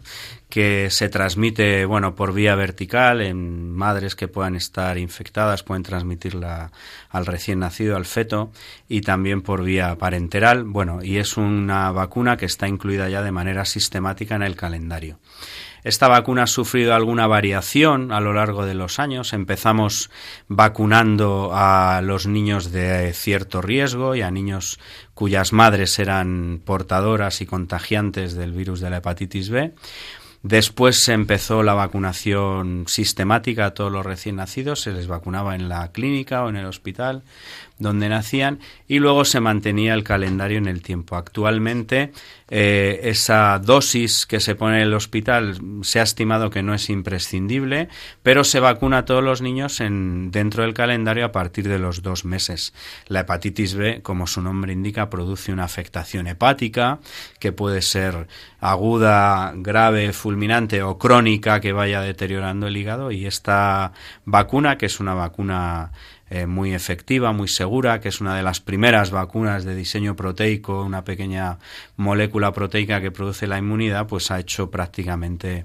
[0.50, 6.74] que se transmite, bueno, por vía vertical en madres que puedan estar infectadas, pueden transmitirla
[7.10, 8.52] al recién nacido, al feto,
[8.90, 10.66] y también por vía parenteral.
[10.66, 15.18] Bueno, y es una vacuna que está incluida ya de manera sistemática en el calendario.
[15.84, 19.34] Esta vacuna ha sufrido alguna variación a lo largo de los años.
[19.34, 20.10] Empezamos
[20.48, 24.80] vacunando a los niños de cierto riesgo y a niños
[25.14, 29.74] cuyas madres eran portadoras y contagiantes del virus de la hepatitis B.
[30.44, 35.70] Después se empezó la vacunación sistemática a todos los recién nacidos, se les vacunaba en
[35.70, 37.24] la clínica o en el hospital
[37.84, 41.16] donde nacían y luego se mantenía el calendario en el tiempo.
[41.16, 42.12] Actualmente
[42.50, 46.90] eh, esa dosis que se pone en el hospital se ha estimado que no es
[46.90, 47.90] imprescindible,
[48.22, 52.02] pero se vacuna a todos los niños en, dentro del calendario a partir de los
[52.02, 52.74] dos meses.
[53.08, 57.00] La hepatitis B, como su nombre indica, produce una afectación hepática
[57.40, 58.28] que puede ser
[58.60, 63.92] aguda, grave, fulminante o crónica que vaya deteriorando el hígado y esta
[64.26, 65.92] vacuna, que es una vacuna
[66.34, 70.84] eh, muy efectiva, muy segura, que es una de las primeras vacunas de diseño proteico,
[70.84, 71.60] una pequeña
[71.96, 75.64] molécula proteica que produce la inmunidad, pues ha hecho prácticamente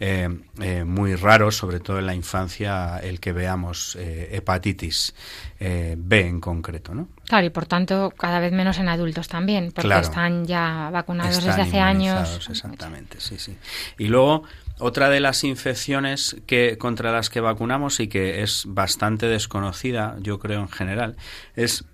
[0.00, 0.28] eh,
[0.60, 5.14] eh, muy raro, sobre todo en la infancia, el que veamos hepatitis
[5.60, 7.06] B en concreto, ¿no?
[7.28, 10.02] Claro, y por tanto cada vez menos en adultos también, porque Claro.
[10.02, 12.48] están ya vacunados Están desde hace años.
[12.48, 13.56] Exactamente, sí, sí.
[13.98, 14.44] Y luego,
[14.78, 20.38] otra de las infecciones que, contra las que vacunamos y que es bastante desconocida, yo
[20.38, 21.16] creo en general,
[21.54, 21.84] es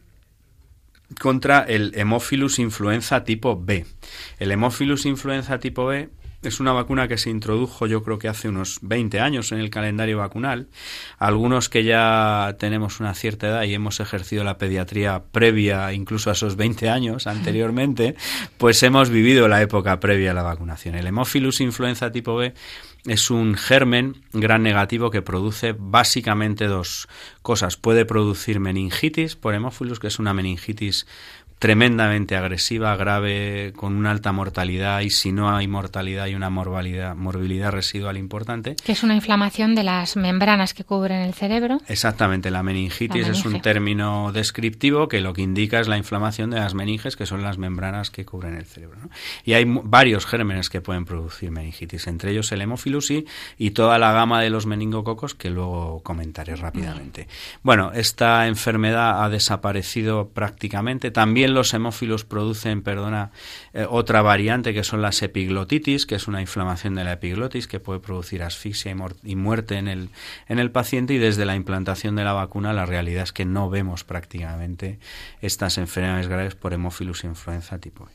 [1.21, 3.87] contra el Hemophilus influenza tipo B.
[4.39, 6.11] El Hemophilus influenza tipo B
[6.49, 9.71] es una vacuna que se introdujo yo creo que hace unos 20 años en el
[9.71, 10.69] calendario vacunal.
[11.19, 16.35] Algunos que ya tenemos una cierta edad y hemos ejercido la pediatría previa incluso a
[16.35, 18.17] esos 20 años anteriormente,
[18.59, 20.95] pues hemos vivido la época previa a la vacunación.
[20.95, 22.55] El Hemophilus influenza tipo B
[23.07, 27.07] es un germen gran negativo que produce básicamente dos
[27.43, 27.77] cosas.
[27.77, 31.07] Puede producir meningitis por Hemophilus, que es una meningitis
[31.65, 37.17] tremendamente agresiva, grave, con una alta mortalidad y si no hay mortalidad hay una morbilidad,
[37.17, 38.77] morbilidad residual importante.
[38.85, 41.81] Que es una inflamación de las membranas que cubren el cerebro.
[41.89, 46.51] Exactamente, la meningitis La es un término descriptivo que lo que indica es la inflamación
[46.51, 48.99] de las meninges, que son las membranas que cubren el cerebro.
[49.03, 49.09] ¿no?
[49.47, 53.25] Y hay varios gérmenes que pueden producir meningitis, entre ellos el Hemophilus y,
[53.57, 57.27] y toda la gama de los meningococos que luego comentaré rápidamente.
[57.63, 61.11] Bueno, esta enfermedad ha desaparecido prácticamente.
[61.11, 63.31] También los hemófilos producen, perdona,
[63.73, 67.81] eh, otra variante que son las epiglotitis, que es una inflamación de la epiglotis que
[67.81, 70.11] puede producir asfixia y, muerte en el,
[70.49, 73.71] en el paciente y desde la implantación de la vacuna la realidad es que no
[73.71, 74.99] vemos prácticamente
[75.41, 78.09] estas enfermedades graves por hemófilos influenza tipo.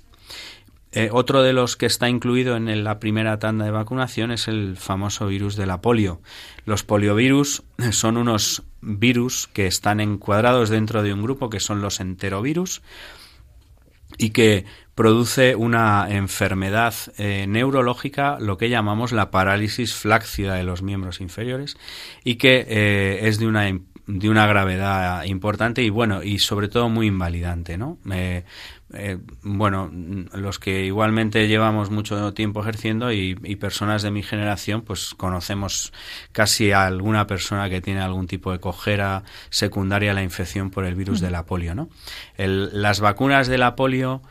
[0.91, 4.75] Eh, otro de los que está incluido en la primera tanda de vacunación es el
[4.75, 6.19] famoso virus de la polio.
[6.65, 11.99] Los poliovirus son unos virus que están encuadrados dentro de un grupo que son los
[11.99, 12.81] enterovirus
[14.19, 20.83] y que produce una enfermedad eh, neurológica, lo que llamamos la parálisis fláccida de los
[20.83, 21.77] miembros inferiores,
[22.25, 23.69] y que eh, es de una
[24.11, 27.99] de una gravedad importante y bueno y sobre todo muy invalidante, ¿no?
[28.11, 28.43] Eh,
[28.91, 34.23] eh, bueno, mm, los que igualmente llevamos mucho tiempo ejerciendo y, y personas de mi
[34.23, 35.93] generación, pues conocemos
[36.31, 40.85] casi a alguna persona que tiene algún tipo de cojera secundaria a la infección por
[40.85, 41.89] el virus de la polio, ¿no?
[42.35, 44.23] El- las vacunas de la polio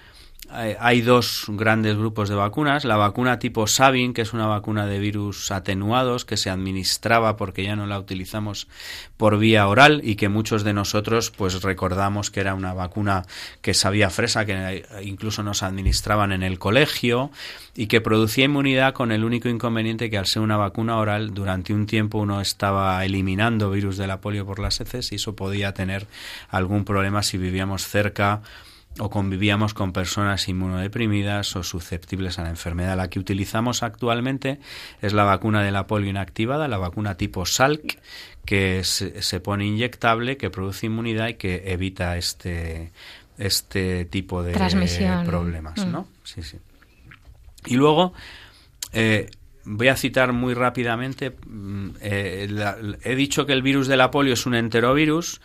[0.51, 2.87] hay dos grandes grupos de vacunas.
[2.87, 7.65] La vacuna tipo Sabin, que es una vacuna de virus atenuados que se administraba porque
[7.65, 8.67] ya no la utilizamos
[9.19, 13.27] por vía oral y que muchos de nosotros pues recordamos que era una vacuna
[13.61, 17.31] que sabía fresa, que incluso nos administraban en el colegio
[17.75, 21.75] y que producía inmunidad con el único inconveniente que al ser una vacuna oral durante
[21.75, 25.75] un tiempo uno estaba eliminando virus de la polio por las heces y eso podía
[25.75, 26.07] tener
[26.49, 28.41] algún problema si vivíamos cerca
[28.99, 32.97] o convivíamos con personas inmunodeprimidas o susceptibles a la enfermedad.
[32.97, 34.61] La que utilizamos actualmente
[35.01, 37.99] es la vacuna de la polio inactivada, la vacuna tipo Salk,
[38.45, 42.93] que se, pone inyectable, que produce inmunidad y que evita este,
[43.37, 44.55] este tipo de
[45.25, 45.93] problemas, mm.
[45.93, 46.09] ¿no?
[46.25, 46.59] Sí, sí.
[47.67, 48.15] Y luego,
[48.93, 49.31] eh,
[49.65, 54.33] voy a citar muy rápidamente, mm, eh, he dicho que el virus de la polio
[54.33, 55.41] es un enterovirus,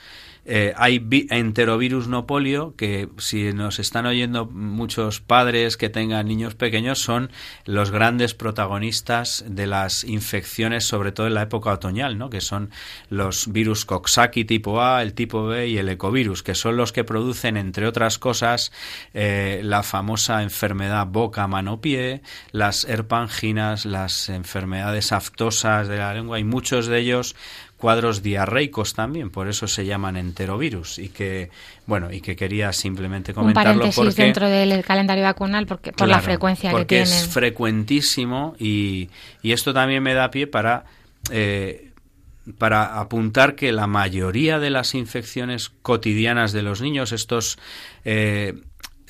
[0.45, 6.55] eh, hay enterovirus no polio, que si nos están oyendo muchos padres que tengan niños
[6.55, 7.31] pequeños, son
[7.65, 12.29] los grandes protagonistas de las infecciones, sobre todo en la época otoñal, ¿no?
[12.29, 12.71] que son
[13.09, 17.03] los virus Coxsackie tipo A, el tipo B y el ecovirus, que son los que
[17.03, 18.71] producen, entre otras cosas,
[19.13, 26.87] eh, la famosa enfermedad boca-mano-pie, las herpanginas, las enfermedades aftosas de la lengua y muchos
[26.87, 27.35] de ellos
[27.83, 31.49] cuadros diarreicos también, por eso se llaman enterovirus y que
[31.85, 36.21] bueno y que quería simplemente comentarlo Un porque dentro del calendario vacunal porque por la
[36.21, 37.03] frecuencia que tiene.
[37.03, 39.09] es frecuentísimo y,
[39.41, 40.85] y, esto también me da pie para
[41.29, 41.91] eh,
[42.57, 47.59] para apuntar que la mayoría de las infecciones cotidianas de los niños, estos
[48.05, 48.61] eh,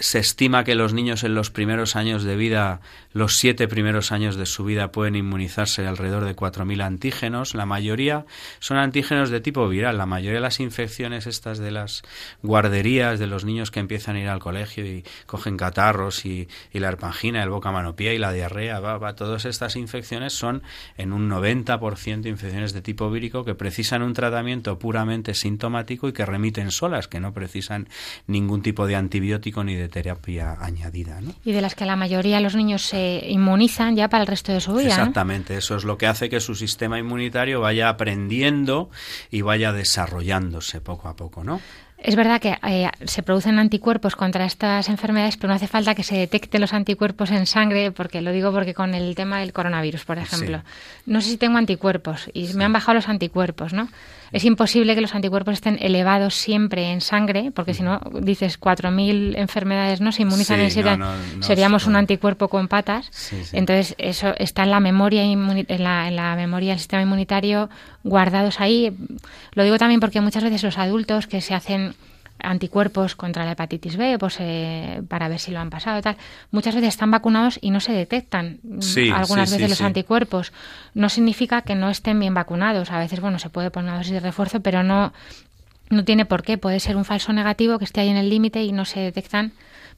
[0.04, 2.82] se estima que los niños en los primeros años de vida,
[3.14, 7.56] los siete primeros años de su vida, pueden inmunizarse alrededor de 4.000 antígenos.
[7.56, 8.26] La mayoría
[8.60, 9.98] son antígenos de tipo viral.
[9.98, 12.04] La mayoría de las infecciones estas de las
[12.42, 16.90] guarderías, de los niños que empiezan a ir al colegio y cogen catarros y, la
[16.90, 20.64] herpangina, el boca mano pie y la diarrea, va, todas estas infecciones son
[20.98, 26.26] en un 90% infecciones de tipo vírico que precisan un tratamiento puramente sintomático y que
[26.26, 27.88] remiten solas, que no precisan
[28.28, 31.22] ningún tipo de antibiótico ni de terapia añadida.
[31.22, 31.34] ¿no?
[31.46, 34.52] Y de las que la mayoría de los niños se inmunizan ya para el resto
[34.52, 34.90] de su vida.
[34.90, 38.90] Exactamente, eso es lo que hace que su sistema inmunitario vaya aprendiendo
[39.30, 41.62] y vaya desarrollándose poco a poco, ¿no?
[42.00, 46.04] Es verdad que eh, se producen anticuerpos contra estas enfermedades, pero no hace falta que
[46.04, 50.04] se detecten los anticuerpos en sangre, porque lo digo porque con el tema del coronavirus,
[50.04, 50.64] por ejemplo,
[51.06, 53.88] no sé si tengo anticuerpos y me han bajado los anticuerpos, ¿no?
[54.34, 59.38] Es imposible que los anticuerpos estén elevados siempre en sangre, porque si no, dices 4.000
[59.38, 60.98] enfermedades no se inmunizan en siete,
[61.40, 63.12] seríamos un anticuerpo con patas.
[63.54, 67.70] Entonces, eso está en la memoria en la, en la memoria del sistema inmunitario
[68.04, 68.92] guardados ahí.
[69.54, 71.94] Lo digo también porque muchas veces los adultos que se hacen
[72.40, 76.18] anticuerpos contra la hepatitis B, pues eh, para ver si lo han pasado y tal.
[76.52, 80.52] Muchas veces están vacunados y no se detectan mm, algunas veces los anticuerpos.
[80.94, 82.92] No significa que no estén bien vacunados.
[82.92, 85.14] A veces, bueno, se puede poner una dosis de refuerzo, pero no,
[85.90, 86.58] no tiene por qué.
[86.58, 89.54] Puede ser un falso negativo que esté ahí en el límite y no se detectan,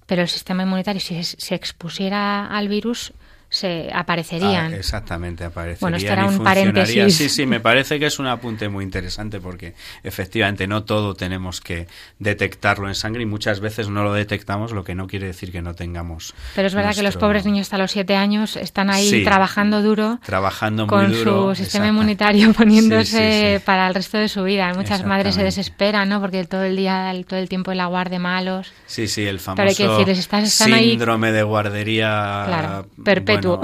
[0.05, 3.13] pero el sistema inmunitario, si se expusiera al virus,
[3.55, 4.73] se aparecerían.
[4.73, 5.79] Ah, exactamente, aparecerían.
[5.79, 7.15] Bueno, esto era un paréntesis.
[7.15, 11.61] Sí, sí, me parece que es un apunte muy interesante porque efectivamente no todo tenemos
[11.61, 11.87] que
[12.19, 15.61] detectarlo en sangre y muchas veces no lo detectamos, lo que no quiere decir que
[15.61, 16.33] no tengamos.
[16.53, 20.19] Pero es verdad que los pobres niños hasta los siete años están ahí trabajando duro.
[20.25, 24.73] Trabajando con su sistema inmunitario poniéndose para el resto de su vida.
[24.73, 26.19] Muchas madres se desesperan, ¿no?
[26.19, 28.73] Porque todo el día, todo el tiempo en la guardia malos.
[28.85, 30.05] Sí, sí, el famoso
[30.45, 32.87] síndrome de guardería claro,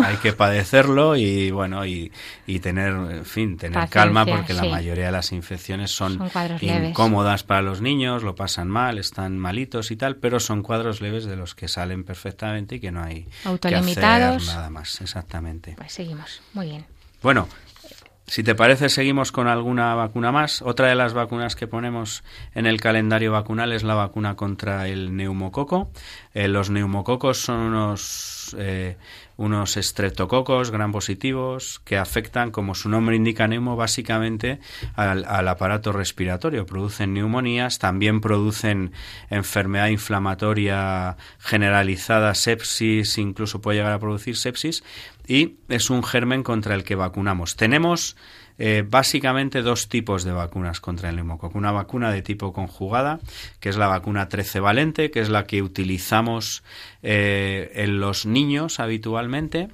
[0.03, 2.11] hay que padecerlo y bueno y,
[2.47, 6.19] y tener, en fin, tener calma porque la mayoría de las infecciones son,
[6.61, 11.25] incómodas para los niños, lo pasan mal, están malitos y tal, pero son cuadros leves
[11.25, 13.27] de los que salen perfectamente y que no hay
[13.61, 15.75] que hacer nada más, exactamente.
[15.77, 16.85] Pues seguimos, muy bien.
[17.21, 17.47] Bueno,
[18.31, 20.61] si te parece, seguimos con alguna vacuna más.
[20.61, 22.23] Otra de las vacunas que ponemos
[22.55, 25.91] en el calendario vacunal es la vacuna contra el neumococo.
[26.33, 28.97] Eh, los neumococos son unos, eh,
[29.37, 34.59] unos estreptococos gran positivos que afectan, como su nombre indica, neumo, básicamente
[34.95, 36.65] al, al, aparato respiratorio.
[36.65, 38.91] Producen neumonías, también producen
[39.29, 44.83] enfermedad inflamatoria generalizada, sepsis, incluso puede llegar a producir sepsis
[45.27, 47.55] y es un germen contra el que vacunamos.
[47.55, 48.17] Tenemos
[48.57, 51.57] eh, básicamente dos tipos de vacunas contra el neumococo.
[51.57, 53.19] Una vacuna de tipo conjugada,
[53.59, 56.63] que es la vacuna 13 valente, que es la que utilizamos
[57.03, 59.69] eh, en los niños habitualmente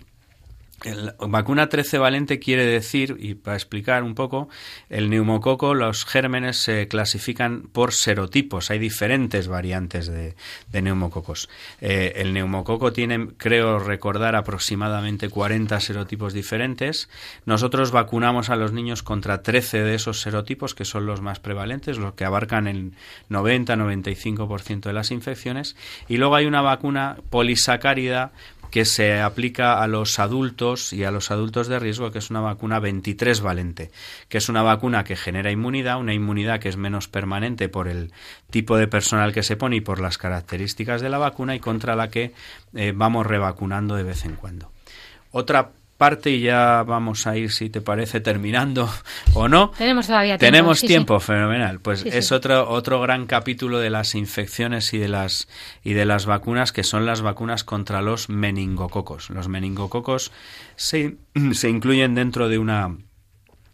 [0.83, 4.47] El, vacuna 13 valente quiere decir, y para explicar un poco,
[4.89, 8.69] el neumococo, los gérmenes se clasifican por serotipos.
[8.69, 10.35] Hay diferentes variantes de,
[10.71, 11.49] neumococos.
[11.81, 17.10] Eh, el neumococo tiene, creo recordar, aproximadamente 40 serotipos diferentes.
[17.45, 21.97] Nosotros vacunamos a los niños contra 13 de esos serotipos, que son los más prevalentes,
[21.97, 22.93] los que abarcan el
[23.31, 25.75] 90-95% de las infecciones.
[26.08, 28.31] Y luego hay una vacuna polisacárida
[28.71, 32.41] que se aplica a los adultos y a los adultos de riesgo, que es una
[32.41, 33.91] vacuna 23 valente,
[34.29, 38.11] que es una vacuna que genera inmunidad, una inmunidad que es menos permanente por el
[38.49, 41.95] tipo de personal que se pone y por las características de la vacuna y contra
[41.95, 42.33] la que
[42.73, 44.71] eh, vamos revacunando de vez en cuando.
[45.31, 48.89] Otra parte y ya vamos a ir, si te parece, terminando
[49.33, 49.71] o no.
[49.77, 50.52] Tenemos todavía tiempo.
[50.52, 51.79] Tenemos tiempo, fenomenal.
[51.79, 55.48] Pues es otro otro gran capítulo de las infecciones y de las
[55.83, 59.29] y de las vacunas que son las vacunas contra los meningococos.
[59.29, 60.31] Los meningococos
[60.75, 61.17] se,
[61.54, 62.95] se incluyen dentro de una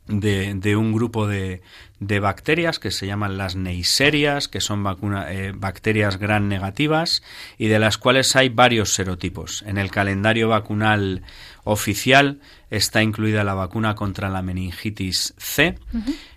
[0.07, 1.61] de, de un grupo de,
[1.99, 7.23] de bacterias que se llaman las neiserias, que son vacuna, eh, bacterias gran negativas
[7.57, 9.63] y de las cuales hay varios serotipos.
[9.65, 11.23] En el calendario vacunal
[11.63, 12.39] oficial
[12.69, 15.77] está incluida la vacuna contra la meningitis C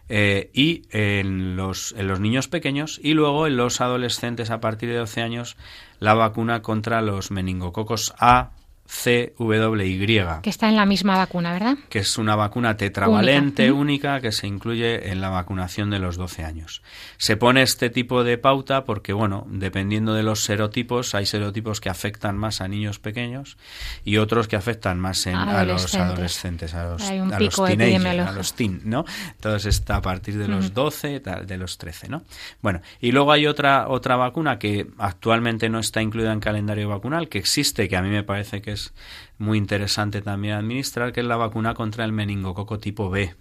[0.09, 4.91] eh, y en los, en los niños pequeños y luego en los adolescentes a partir
[4.91, 5.57] de 12 años
[5.99, 8.51] la vacuna contra los meningococos A,
[8.87, 10.43] CWY.
[10.43, 11.76] Que está en la misma vacuna, ¿verdad?
[11.89, 16.45] Que es una vacuna tetravalente única, que se incluye en la vacunación de los 12
[16.45, 16.82] años.
[17.16, 21.89] Se pone este tipo de pauta porque, bueno, dependiendo de los serotipos, hay serotipos que
[21.89, 23.57] afectan más a niños pequeños
[24.05, 28.05] y otros que afectan más a los adolescentes, a los, hay un a pico los
[28.05, 29.05] a los teen, ¿no?
[29.32, 32.22] Entonces está a partir de los 12, de los 13, ¿no?
[32.62, 37.28] Bueno, y luego hay otra, otra vacuna que actualmente no está incluida en calendario vacunal,
[37.28, 38.95] que existe, que a mí me parece que es
[39.39, 43.35] muy interesante también administrar, que es la vacuna contra el meningococo tipo B,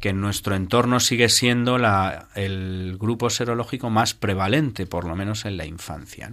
[0.00, 5.44] que en nuestro entorno sigue siendo la, el grupo serológico más prevalente, por lo menos
[5.44, 6.30] en la infancia.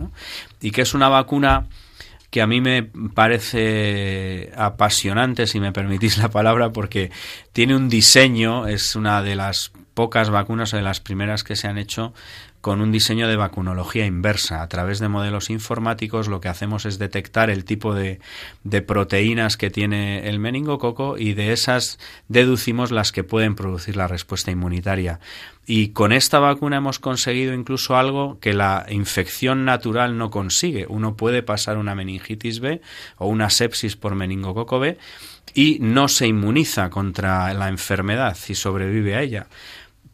[0.62, 1.68] Y que es una vacuna
[2.30, 7.12] que a mí me parece apasionante, si me permitís la palabra, porque
[7.52, 11.68] tiene un diseño, es una de las pocas vacunas o de las primeras que se
[11.68, 12.14] han hecho
[12.62, 14.62] con un diseño de vacunología inversa.
[14.62, 18.20] A través de modelos informáticos lo que hacemos es detectar el tipo de,
[18.86, 24.52] proteínas que tiene el meningococo y de esas deducimos las que pueden producir la respuesta
[24.52, 25.20] inmunitaria.
[25.66, 30.86] Y con esta vacuna hemos conseguido incluso algo que la infección natural no consigue.
[30.88, 32.82] Uno puede pasar una meningitis B
[33.18, 34.98] o una sepsis por meningococo B
[35.54, 39.48] y no se inmuniza contra la enfermedad y sobrevive a ella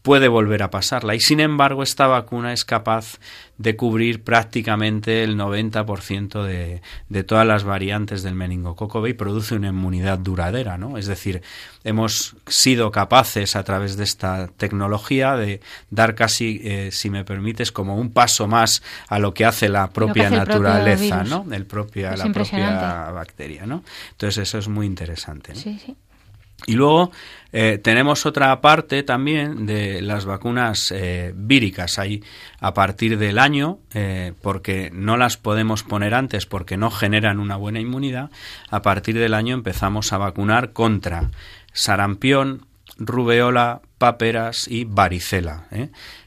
[0.07, 1.15] puede volver a pasarla.
[1.15, 3.19] Y sin embargo, esta vacuna es capaz
[3.57, 9.55] de cubrir prácticamente el 90% de, de todas las variantes del meningococo B y produce
[9.55, 10.97] una inmunidad duradera, ¿no?
[10.97, 11.41] Es decir,
[11.83, 17.73] hemos sido capaces a través de esta tecnología de dar casi, eh, si me permites,
[17.73, 21.45] como un paso más a lo que hace la propia naturaleza, ¿no?
[21.51, 23.83] El propia, la propia bacteria, ¿no?
[24.11, 25.53] Entonces eso es muy interesante.
[25.53, 25.97] Sí, sí.
[26.65, 27.11] Y luego
[27.53, 31.99] eh, tenemos otra parte también de las vacunas eh, víricas.
[31.99, 32.23] Hay
[32.59, 37.55] a partir del año, eh, porque no las podemos poner antes porque no generan una
[37.55, 38.31] buena inmunidad,
[38.69, 41.29] a partir del año empezamos a vacunar contra
[41.73, 42.65] sarampión,
[42.97, 45.67] rubeola, paperas y varicela.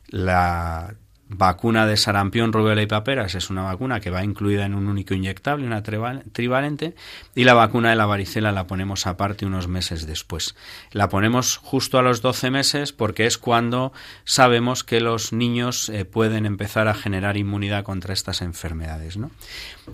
[0.09, 0.95] La
[1.31, 5.15] vacuna de sarampión, rubiola y paperas es una vacuna que va incluida en un único
[5.15, 6.95] inyectable, una trivalente,
[7.37, 10.57] y la vacuna de la varicela la ponemos aparte unos meses después.
[10.91, 13.93] La ponemos justo a los 12 meses porque es cuando
[14.25, 19.17] sabemos que los niños eh, pueden empezar a generar inmunidad contra estas enfermedades.
[19.17, 19.31] ¿no?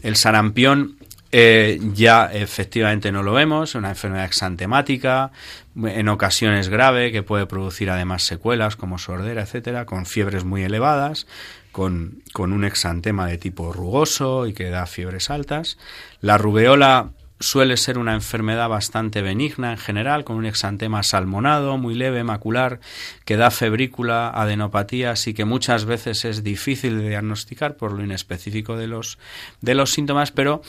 [0.03, 0.97] El sarampión
[1.39, 5.33] eh, ya efectivamente no lo vemos, una enfermedad exantemática,
[5.77, 11.27] en ocasiones grave, que puede producir además secuelas como sordera, etcétera, con fiebres muy elevadas,
[11.73, 15.77] con, con un exantema de tipo rugoso y que da fiebres altas.
[16.23, 21.95] La rubeola suele ser una enfermedad bastante benigna en general, con un exantema salmonado, muy
[21.95, 22.81] leve, macular,
[23.27, 28.79] que da febrícula, adenopatía, así que muchas veces es difícil de diagnosticar por lo inespecífico
[28.79, 29.19] de los,
[29.61, 30.63] de los síntomas, pero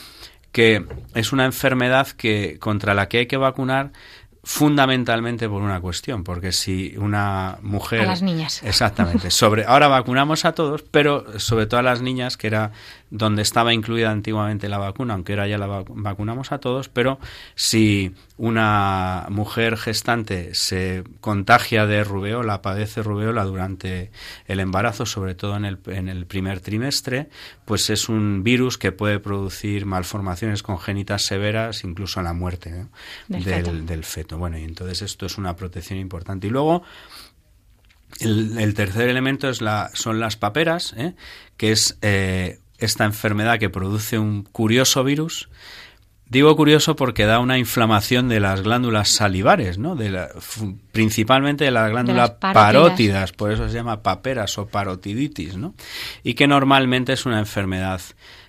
[0.51, 3.91] que es una enfermedad que contra la que hay que vacunar
[4.47, 7.99] fundamentalmente por una cuestión, porque si una mujer...
[7.99, 8.63] A las niñas.
[8.63, 9.29] Exactamente.
[9.29, 12.71] Sobre, ahora vacunamos a todos, pero sobre todo a las niñas, que era
[13.09, 17.19] donde estaba incluida antiguamente la vacuna, aunque ahora ya la vacunamos a todos, pero
[17.55, 24.11] si una mujer gestante se contagia de rubeola, padece rubeola durante
[24.45, 27.29] el embarazo, sobre todo en el, en el primer trimestre,
[27.65, 32.87] pues es un virus que puede producir malformaciones congénitas severas, incluso la muerte
[33.27, 34.37] del, feto.
[34.37, 36.47] Bueno, y entonces esto es una protección importante.
[36.47, 36.83] Y luego,
[38.19, 41.15] el, tercer elemento es la, son las paperas, ¿eh?
[41.57, 45.49] que es eh, esta enfermedad que produce un curioso virus
[46.29, 49.95] Digo curioso porque da una inflamación de las glándulas salivares, ¿no?
[49.95, 50.27] De la,
[50.91, 55.73] principalmente de las glándulas parótidas, por eso se llama paperas o parotiditis, ¿no?
[56.23, 58.01] Y que normalmente es una enfermedad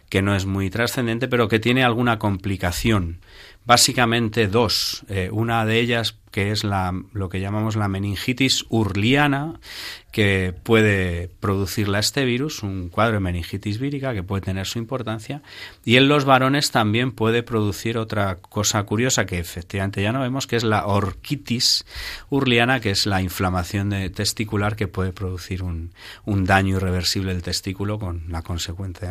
[0.08, 3.20] que no es muy trascendente, pero que tiene alguna complicación
[3.68, 5.04] básicamente dos.
[5.10, 9.60] Eh, una de ellas que es la, lo que llamamos la meningitis urliana,
[10.10, 15.42] que puede producirla este virus, un cuadro de meningitis vírica que puede tener su importancia.
[15.84, 20.46] Y en los varones también puede producir otra cosa curiosa que efectivamente ya no vemos,
[20.46, 21.84] que es la orquitis
[22.30, 25.92] urliana, que es la inflamación de testicular que puede producir un,
[26.24, 29.06] un daño irreversible del testículo con la consecuente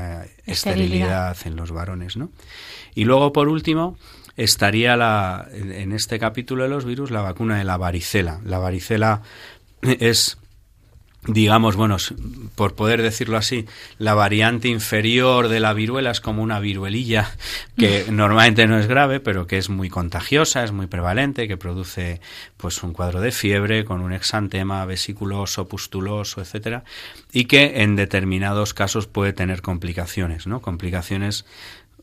[0.46, 2.18] esterilidad, esterilidad en los varones.
[2.18, 2.32] ¿no?
[2.96, 3.98] Y luego, por último,
[4.38, 8.40] estaría la, en este capítulo de los virus la vacuna de la varicela.
[8.46, 9.22] La varicela
[9.82, 10.38] es
[11.28, 11.98] digamos, bueno,
[12.56, 13.66] por poder decirlo así,
[13.98, 17.36] la variante inferior de la viruela es como una viruelilla
[17.78, 22.22] que normalmente no es grave, pero que es muy contagiosa, es muy prevalente, que produce
[22.56, 26.84] pues un cuadro de fiebre con un exantema vesiculoso, pustuloso, etcétera,
[27.32, 30.62] y que en determinados casos puede tener complicaciones, ¿no?
[30.62, 31.46] Complicaciones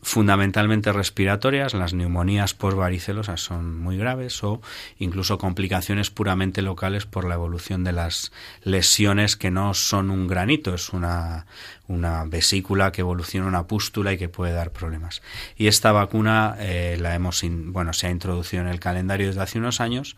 [0.05, 4.61] fundamentalmente respiratorias, las neumonías postvaricelosas son muy graves o
[4.99, 8.31] incluso complicaciones puramente locales por la evolución de las
[8.63, 11.47] lesiones que no son un granito, es una,
[11.89, 15.23] una vesícula que evoluciona una pústula y que puede dar problemas.
[15.57, 19.59] Y esta vacuna eh, la hemos, bueno, se ha introducido en el calendario desde hace
[19.59, 20.17] unos años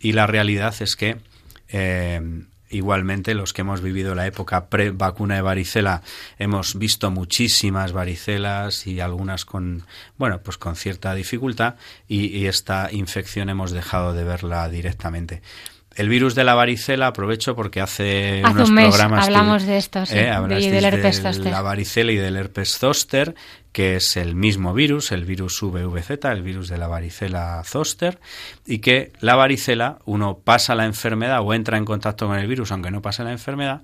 [0.00, 1.18] y la realidad es que
[1.68, 6.02] eh, Igualmente, los que hemos vivido la época pre-vacuna de varicela,
[6.38, 9.84] hemos visto muchísimas varicelas y algunas con,
[10.18, 11.76] bueno, pues con cierta dificultad
[12.08, 15.42] y, esta infección hemos dejado de verla directamente.
[15.96, 20.30] El virus de la varicela aprovecho porque hace, unos programas hablamos de esto, sí, eh,
[20.48, 23.34] del herpes de la varicela y del herpes zoster
[23.76, 28.18] que es el mismo virus, el virus VVZ, el virus de la varicela zoster,
[28.64, 32.72] y que la varicela, uno pasa la enfermedad o entra en contacto con el virus,
[32.72, 33.82] aunque no pase la enfermedad,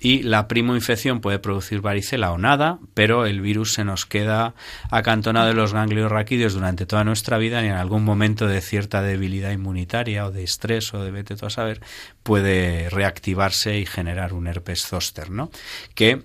[0.00, 4.54] y la primoinfección puede producir varicela o nada, pero el virus se nos queda
[4.90, 9.02] acantonado en los ganglios raquídeos durante toda nuestra vida y en algún momento de cierta
[9.02, 11.80] debilidad inmunitaria o de estrés o de vete tú a saber
[12.22, 15.50] puede reactivarse y generar un herpes zoster, ¿no?
[15.94, 16.22] Que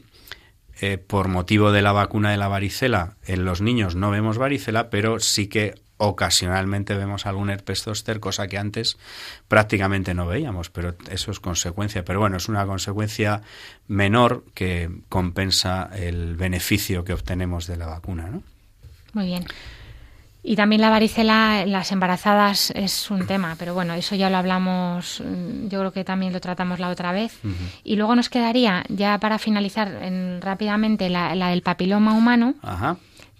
[0.82, 4.90] eh, por motivo de la vacuna de la varicela, en los niños no vemos varicela,
[4.90, 8.98] pero sí que ocasionalmente vemos algún herpes zoster, cosa que antes
[9.48, 12.04] prácticamente no veíamos, pero eso es consecuencia.
[12.04, 13.42] Pero bueno, es una consecuencia
[13.88, 18.44] menor que compensa el beneficio que obtenemos de la vacuna, ¿no?
[19.14, 19.46] Muy bien.
[20.48, 24.38] Y también la varicela en las embarazadas es un tema, pero bueno, eso ya lo
[24.38, 27.40] hablamos, mm, yo creo que también lo tratamos la otra vez.
[27.84, 29.92] Y luego nos quedaría, ya para finalizar
[30.42, 32.54] rápidamente, la, del papiloma humano.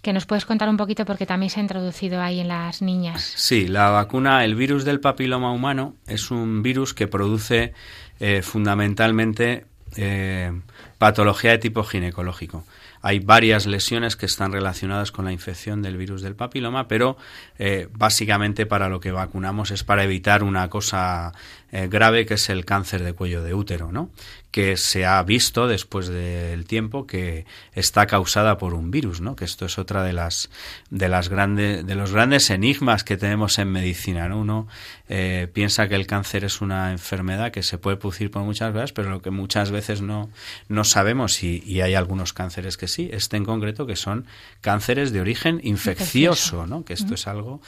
[0.06, 3.32] Que nos puedes contar un poquito porque también se ha introducido ahí en las niñas.
[3.34, 7.74] Sí, la vacuna, el virus del papiloma humano es un virus que produce
[8.20, 10.52] eh, fundamentalmente eh,
[10.98, 12.64] patología de tipo ginecológico.
[13.02, 17.16] Hay varias lesiones que están relacionadas con la infección del virus del papiloma, pero
[17.58, 21.32] eh, básicamente para lo que vacunamos es para evitar una cosa
[21.76, 24.10] eh, grave que es el cáncer de cuello de útero, ¿no?
[24.56, 29.36] que se ha visto después del tiempo que está causada por un virus, ¿no?
[29.36, 30.48] Que esto es otra de las
[30.88, 34.38] de las grandes de los grandes enigmas que tenemos en medicina, ¿no?
[34.38, 34.66] Uno
[35.10, 38.92] eh, piensa que el cáncer es una enfermedad que se puede producir por muchas veces,
[38.94, 40.30] pero lo que muchas veces no
[40.70, 44.24] no sabemos y, y hay algunos cánceres que sí, este en concreto que son
[44.62, 46.82] cánceres de origen infeccioso, ¿no?
[46.82, 47.60] Que esto es algo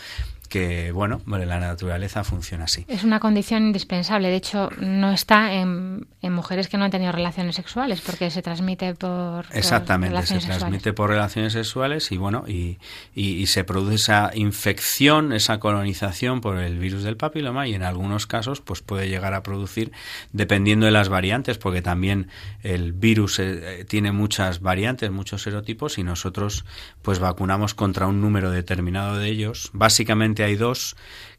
[0.49, 2.85] que, bueno, la naturaleza funciona así.
[2.89, 4.29] Es una condición indispensable.
[4.29, 8.95] De hecho, no está en, mujeres que no han tenido relaciones sexuales, porque se transmite
[8.95, 9.47] por.
[9.53, 12.79] Exactamente, se transmite por relaciones sexuales y, bueno, y,
[13.15, 18.27] y, se produce esa infección, esa colonización por el virus del papiloma y en algunos
[18.27, 19.93] casos, pues puede llegar a producir,
[20.33, 22.29] dependiendo de las variantes, porque también
[22.63, 26.65] el virus eh, tiene muchas variantes, muchos serotipos y nosotros,
[27.03, 30.97] pues vacunamos contra un número determinado de ellos, básicamente hay dos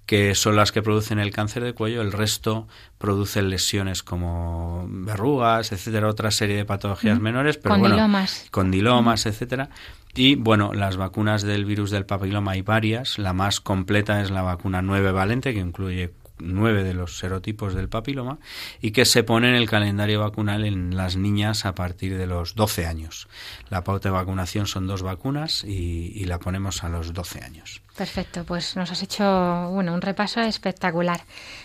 [0.10, 5.72] que son las que producen el cáncer de cuello, el resto producen lesiones como verrugas,
[5.72, 8.48] etcétera, otra serie de patologías menores, pero con bueno, dilomas.
[8.50, 9.70] condilomas, etcétera,
[10.16, 13.20] Y bueno, las vacunas del virus del papiloma hay varias.
[13.20, 17.90] La más completa es la vacuna 9 valente, que incluye nueve de los serotipos del
[17.90, 18.40] papiloma
[18.82, 22.56] y que se pone en el calendario vacunal en las niñas a partir de los
[22.56, 23.28] 12 años.
[23.70, 27.82] La pauta de vacunación son dos vacunas y, la ponemos a los 12 años.
[27.98, 31.22] Perfecto, pues nos has hecho bueno, un repaso espectacular.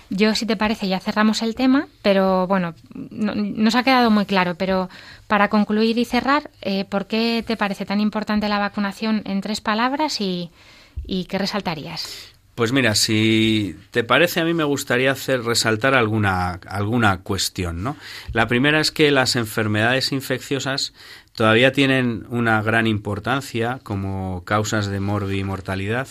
[0.09, 4.25] Yo, si te parece, ya cerramos el tema, pero bueno, no, nos ha quedado muy
[4.25, 4.55] claro.
[4.55, 4.89] Pero
[5.27, 9.61] para concluir y cerrar, eh, ¿por qué te parece tan importante la vacunación en tres
[9.61, 10.51] palabras y,
[11.07, 12.34] y qué resaltarías?
[12.55, 17.96] Pues mira, si te parece, a mí me gustaría hacer resaltar alguna, alguna cuestión, ¿no?
[18.32, 20.92] La primera es que las enfermedades infecciosas
[21.34, 26.07] todavía tienen una gran importancia como causas de morbi y mortalidad,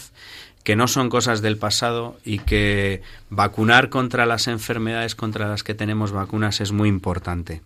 [0.65, 5.75] que no son cosas del pasado y que vacunar contra las enfermedades contra las que
[5.75, 7.61] tenemos vacunas es muy importante.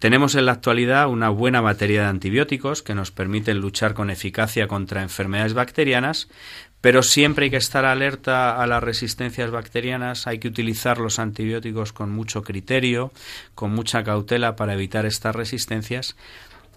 [0.00, 4.66] Tenemos en la actualidad una buena batería de antibióticos que nos permiten luchar con eficacia
[4.66, 6.28] contra enfermedades bacterianas,
[6.80, 11.92] pero siempre hay que estar alerta a las resistencias bacterianas, hay que utilizar los antibióticos
[11.92, 13.12] con mucho criterio,
[13.54, 16.16] con mucha cautela para evitar estas resistencias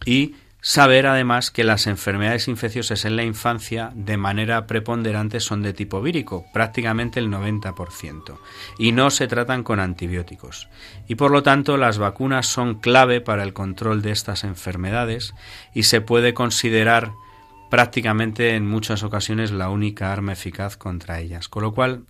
[0.06, 5.74] y saber además que las enfermedades infecciosas en la infancia de manera preponderante son de
[5.74, 8.40] tipo vírico, prácticamente el 90%,
[8.80, 10.70] y no se tratan con antibióticos.
[11.06, 15.34] Y por lo tanto las vacunas son clave para el control de estas enfermedades
[15.74, 17.12] y se puede considerar
[17.70, 21.50] prácticamente en muchas ocasiones la única arma eficaz contra ellas.
[21.50, 22.06] Con lo cual,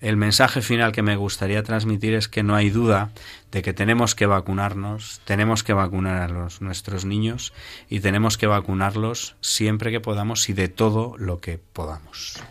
[0.00, 3.10] el mensaje final que me gustaría transmitir es que no hay duda
[3.50, 7.52] de que tenemos que vacunarnos, tenemos que vacunar a los, nuestros niños
[7.88, 12.42] y tenemos que vacunarlos siempre que podamos y de todo lo que podamos.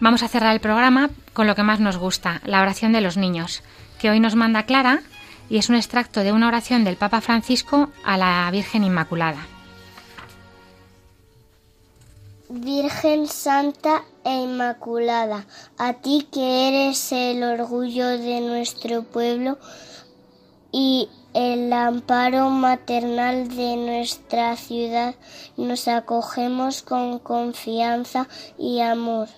[0.00, 3.18] Vamos a cerrar el programa con lo que más nos gusta, la oración de los
[3.18, 3.62] niños,
[4.00, 5.02] que hoy nos manda Clara
[5.50, 9.46] y es un extracto de una oración del Papa Francisco a la Virgen Inmaculada.
[12.48, 15.44] Virgen Santa e Inmaculada,
[15.76, 19.58] a ti que eres el orgullo de nuestro pueblo
[20.72, 25.14] y el amparo maternal de nuestra ciudad,
[25.58, 28.28] nos acogemos con confianza
[28.58, 29.28] y amor.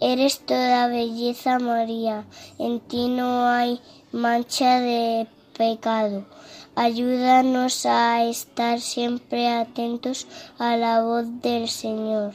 [0.00, 2.26] Eres toda belleza María,
[2.58, 3.80] en ti no hay
[4.12, 5.26] mancha de
[5.56, 6.26] pecado.
[6.74, 10.26] Ayúdanos a estar siempre atentos
[10.58, 12.34] a la voz del Señor,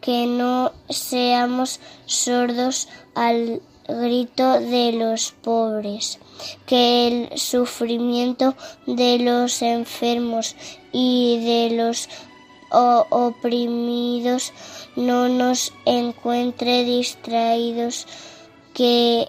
[0.00, 6.20] que no seamos sordos al grito de los pobres,
[6.64, 8.54] que el sufrimiento
[8.86, 10.54] de los enfermos
[10.92, 12.08] y de los
[12.74, 14.52] oprimidos
[14.96, 18.06] no nos encuentre distraídos,
[18.72, 19.28] que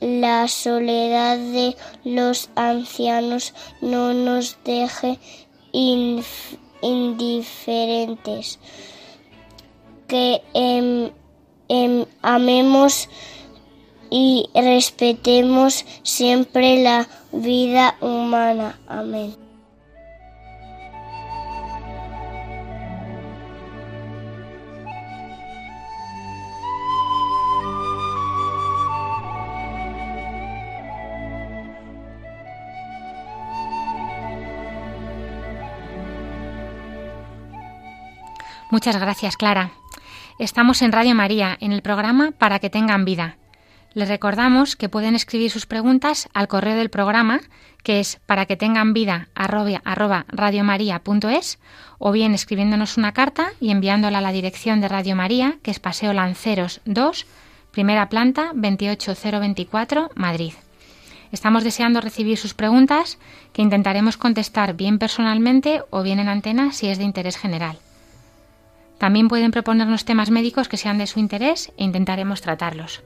[0.00, 5.18] la soledad de los ancianos no nos deje
[6.82, 8.58] indiferentes,
[10.08, 11.10] que em,
[11.68, 13.08] em, amemos
[14.10, 18.78] y respetemos siempre la vida humana.
[18.86, 19.43] Amén.
[38.74, 39.70] Muchas gracias, Clara.
[40.40, 43.36] Estamos en Radio María, en el programa Para que tengan vida.
[43.92, 47.40] Les recordamos que pueden escribir sus preguntas al correo del programa,
[47.84, 50.26] que es para que tengan vida arroba,
[51.98, 55.78] o bien escribiéndonos una carta y enviándola a la dirección de Radio María, que es
[55.78, 57.26] Paseo Lanceros 2,
[57.70, 60.52] primera planta, 28024, Madrid.
[61.30, 63.20] Estamos deseando recibir sus preguntas,
[63.52, 67.78] que intentaremos contestar bien personalmente o bien en antena si es de interés general.
[69.04, 73.02] También pueden proponernos temas médicos que sean de su interés e intentaremos tratarlos.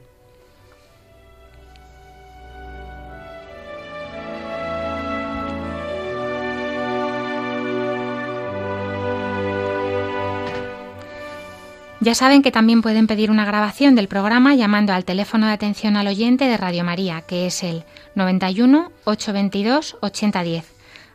[11.99, 15.97] Ya saben que también pueden pedir una grabación del programa llamando al teléfono de atención
[15.97, 17.83] al oyente de Radio María, que es el
[18.15, 20.63] 91 822 8010.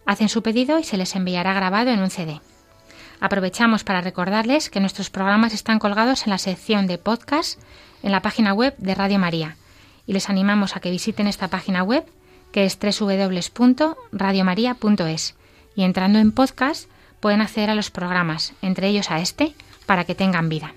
[0.04, 2.42] Hacen su pedido y se les enviará grabado en un CD.
[3.20, 7.60] Aprovechamos para recordarles que nuestros programas están colgados en la sección de podcast
[8.02, 9.56] en la página web de Radio María
[10.06, 12.04] y les animamos a que visiten esta página web
[12.52, 15.34] que es www.radiomaria.es
[15.74, 16.90] y entrando en podcast
[17.20, 19.54] pueden acceder a los programas, entre ellos a este,
[19.86, 20.74] para que tengan vida.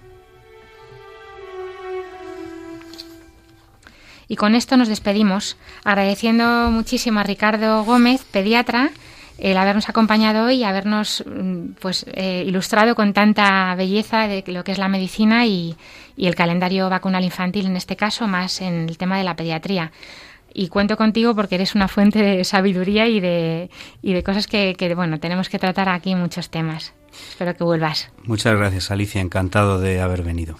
[4.27, 8.89] Y con esto nos despedimos, agradeciendo muchísimo a Ricardo Gómez, pediatra,
[9.37, 14.63] el habernos acompañado hoy y habernos mm, pues, eh, ilustrado con tanta belleza de lo
[14.63, 15.75] que es la medicina y,
[16.17, 19.91] el calendario vacunal infantil en este caso, más en el tema de la pediatría.
[20.51, 23.69] Y cuento contigo porque eres una fuente de sabiduría y de,
[24.01, 26.93] y de cosas que, que, bueno, tenemos que tratar aquí muchos temas.
[27.29, 28.09] Espero que vuelvas.
[28.23, 29.21] Muchas gracias, Alicia.
[29.21, 30.57] Encantado de haber venido.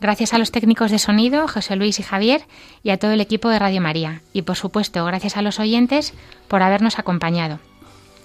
[0.00, 2.42] Gracias a los técnicos de sonido, José Luis y Javier,
[2.82, 4.22] y a todo el equipo de Radio María.
[4.32, 6.14] Y por supuesto, gracias a los oyentes
[6.48, 7.60] por habernos acompañado.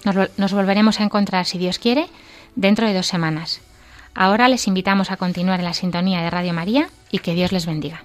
[0.06, 2.06] Nos, volveremos a encontrar, si Dios quiere,
[2.54, 3.60] dentro de dos semanas.
[4.14, 7.66] Ahora les invitamos a continuar en la sintonía de Radio María y que Dios les
[7.66, 8.04] bendiga.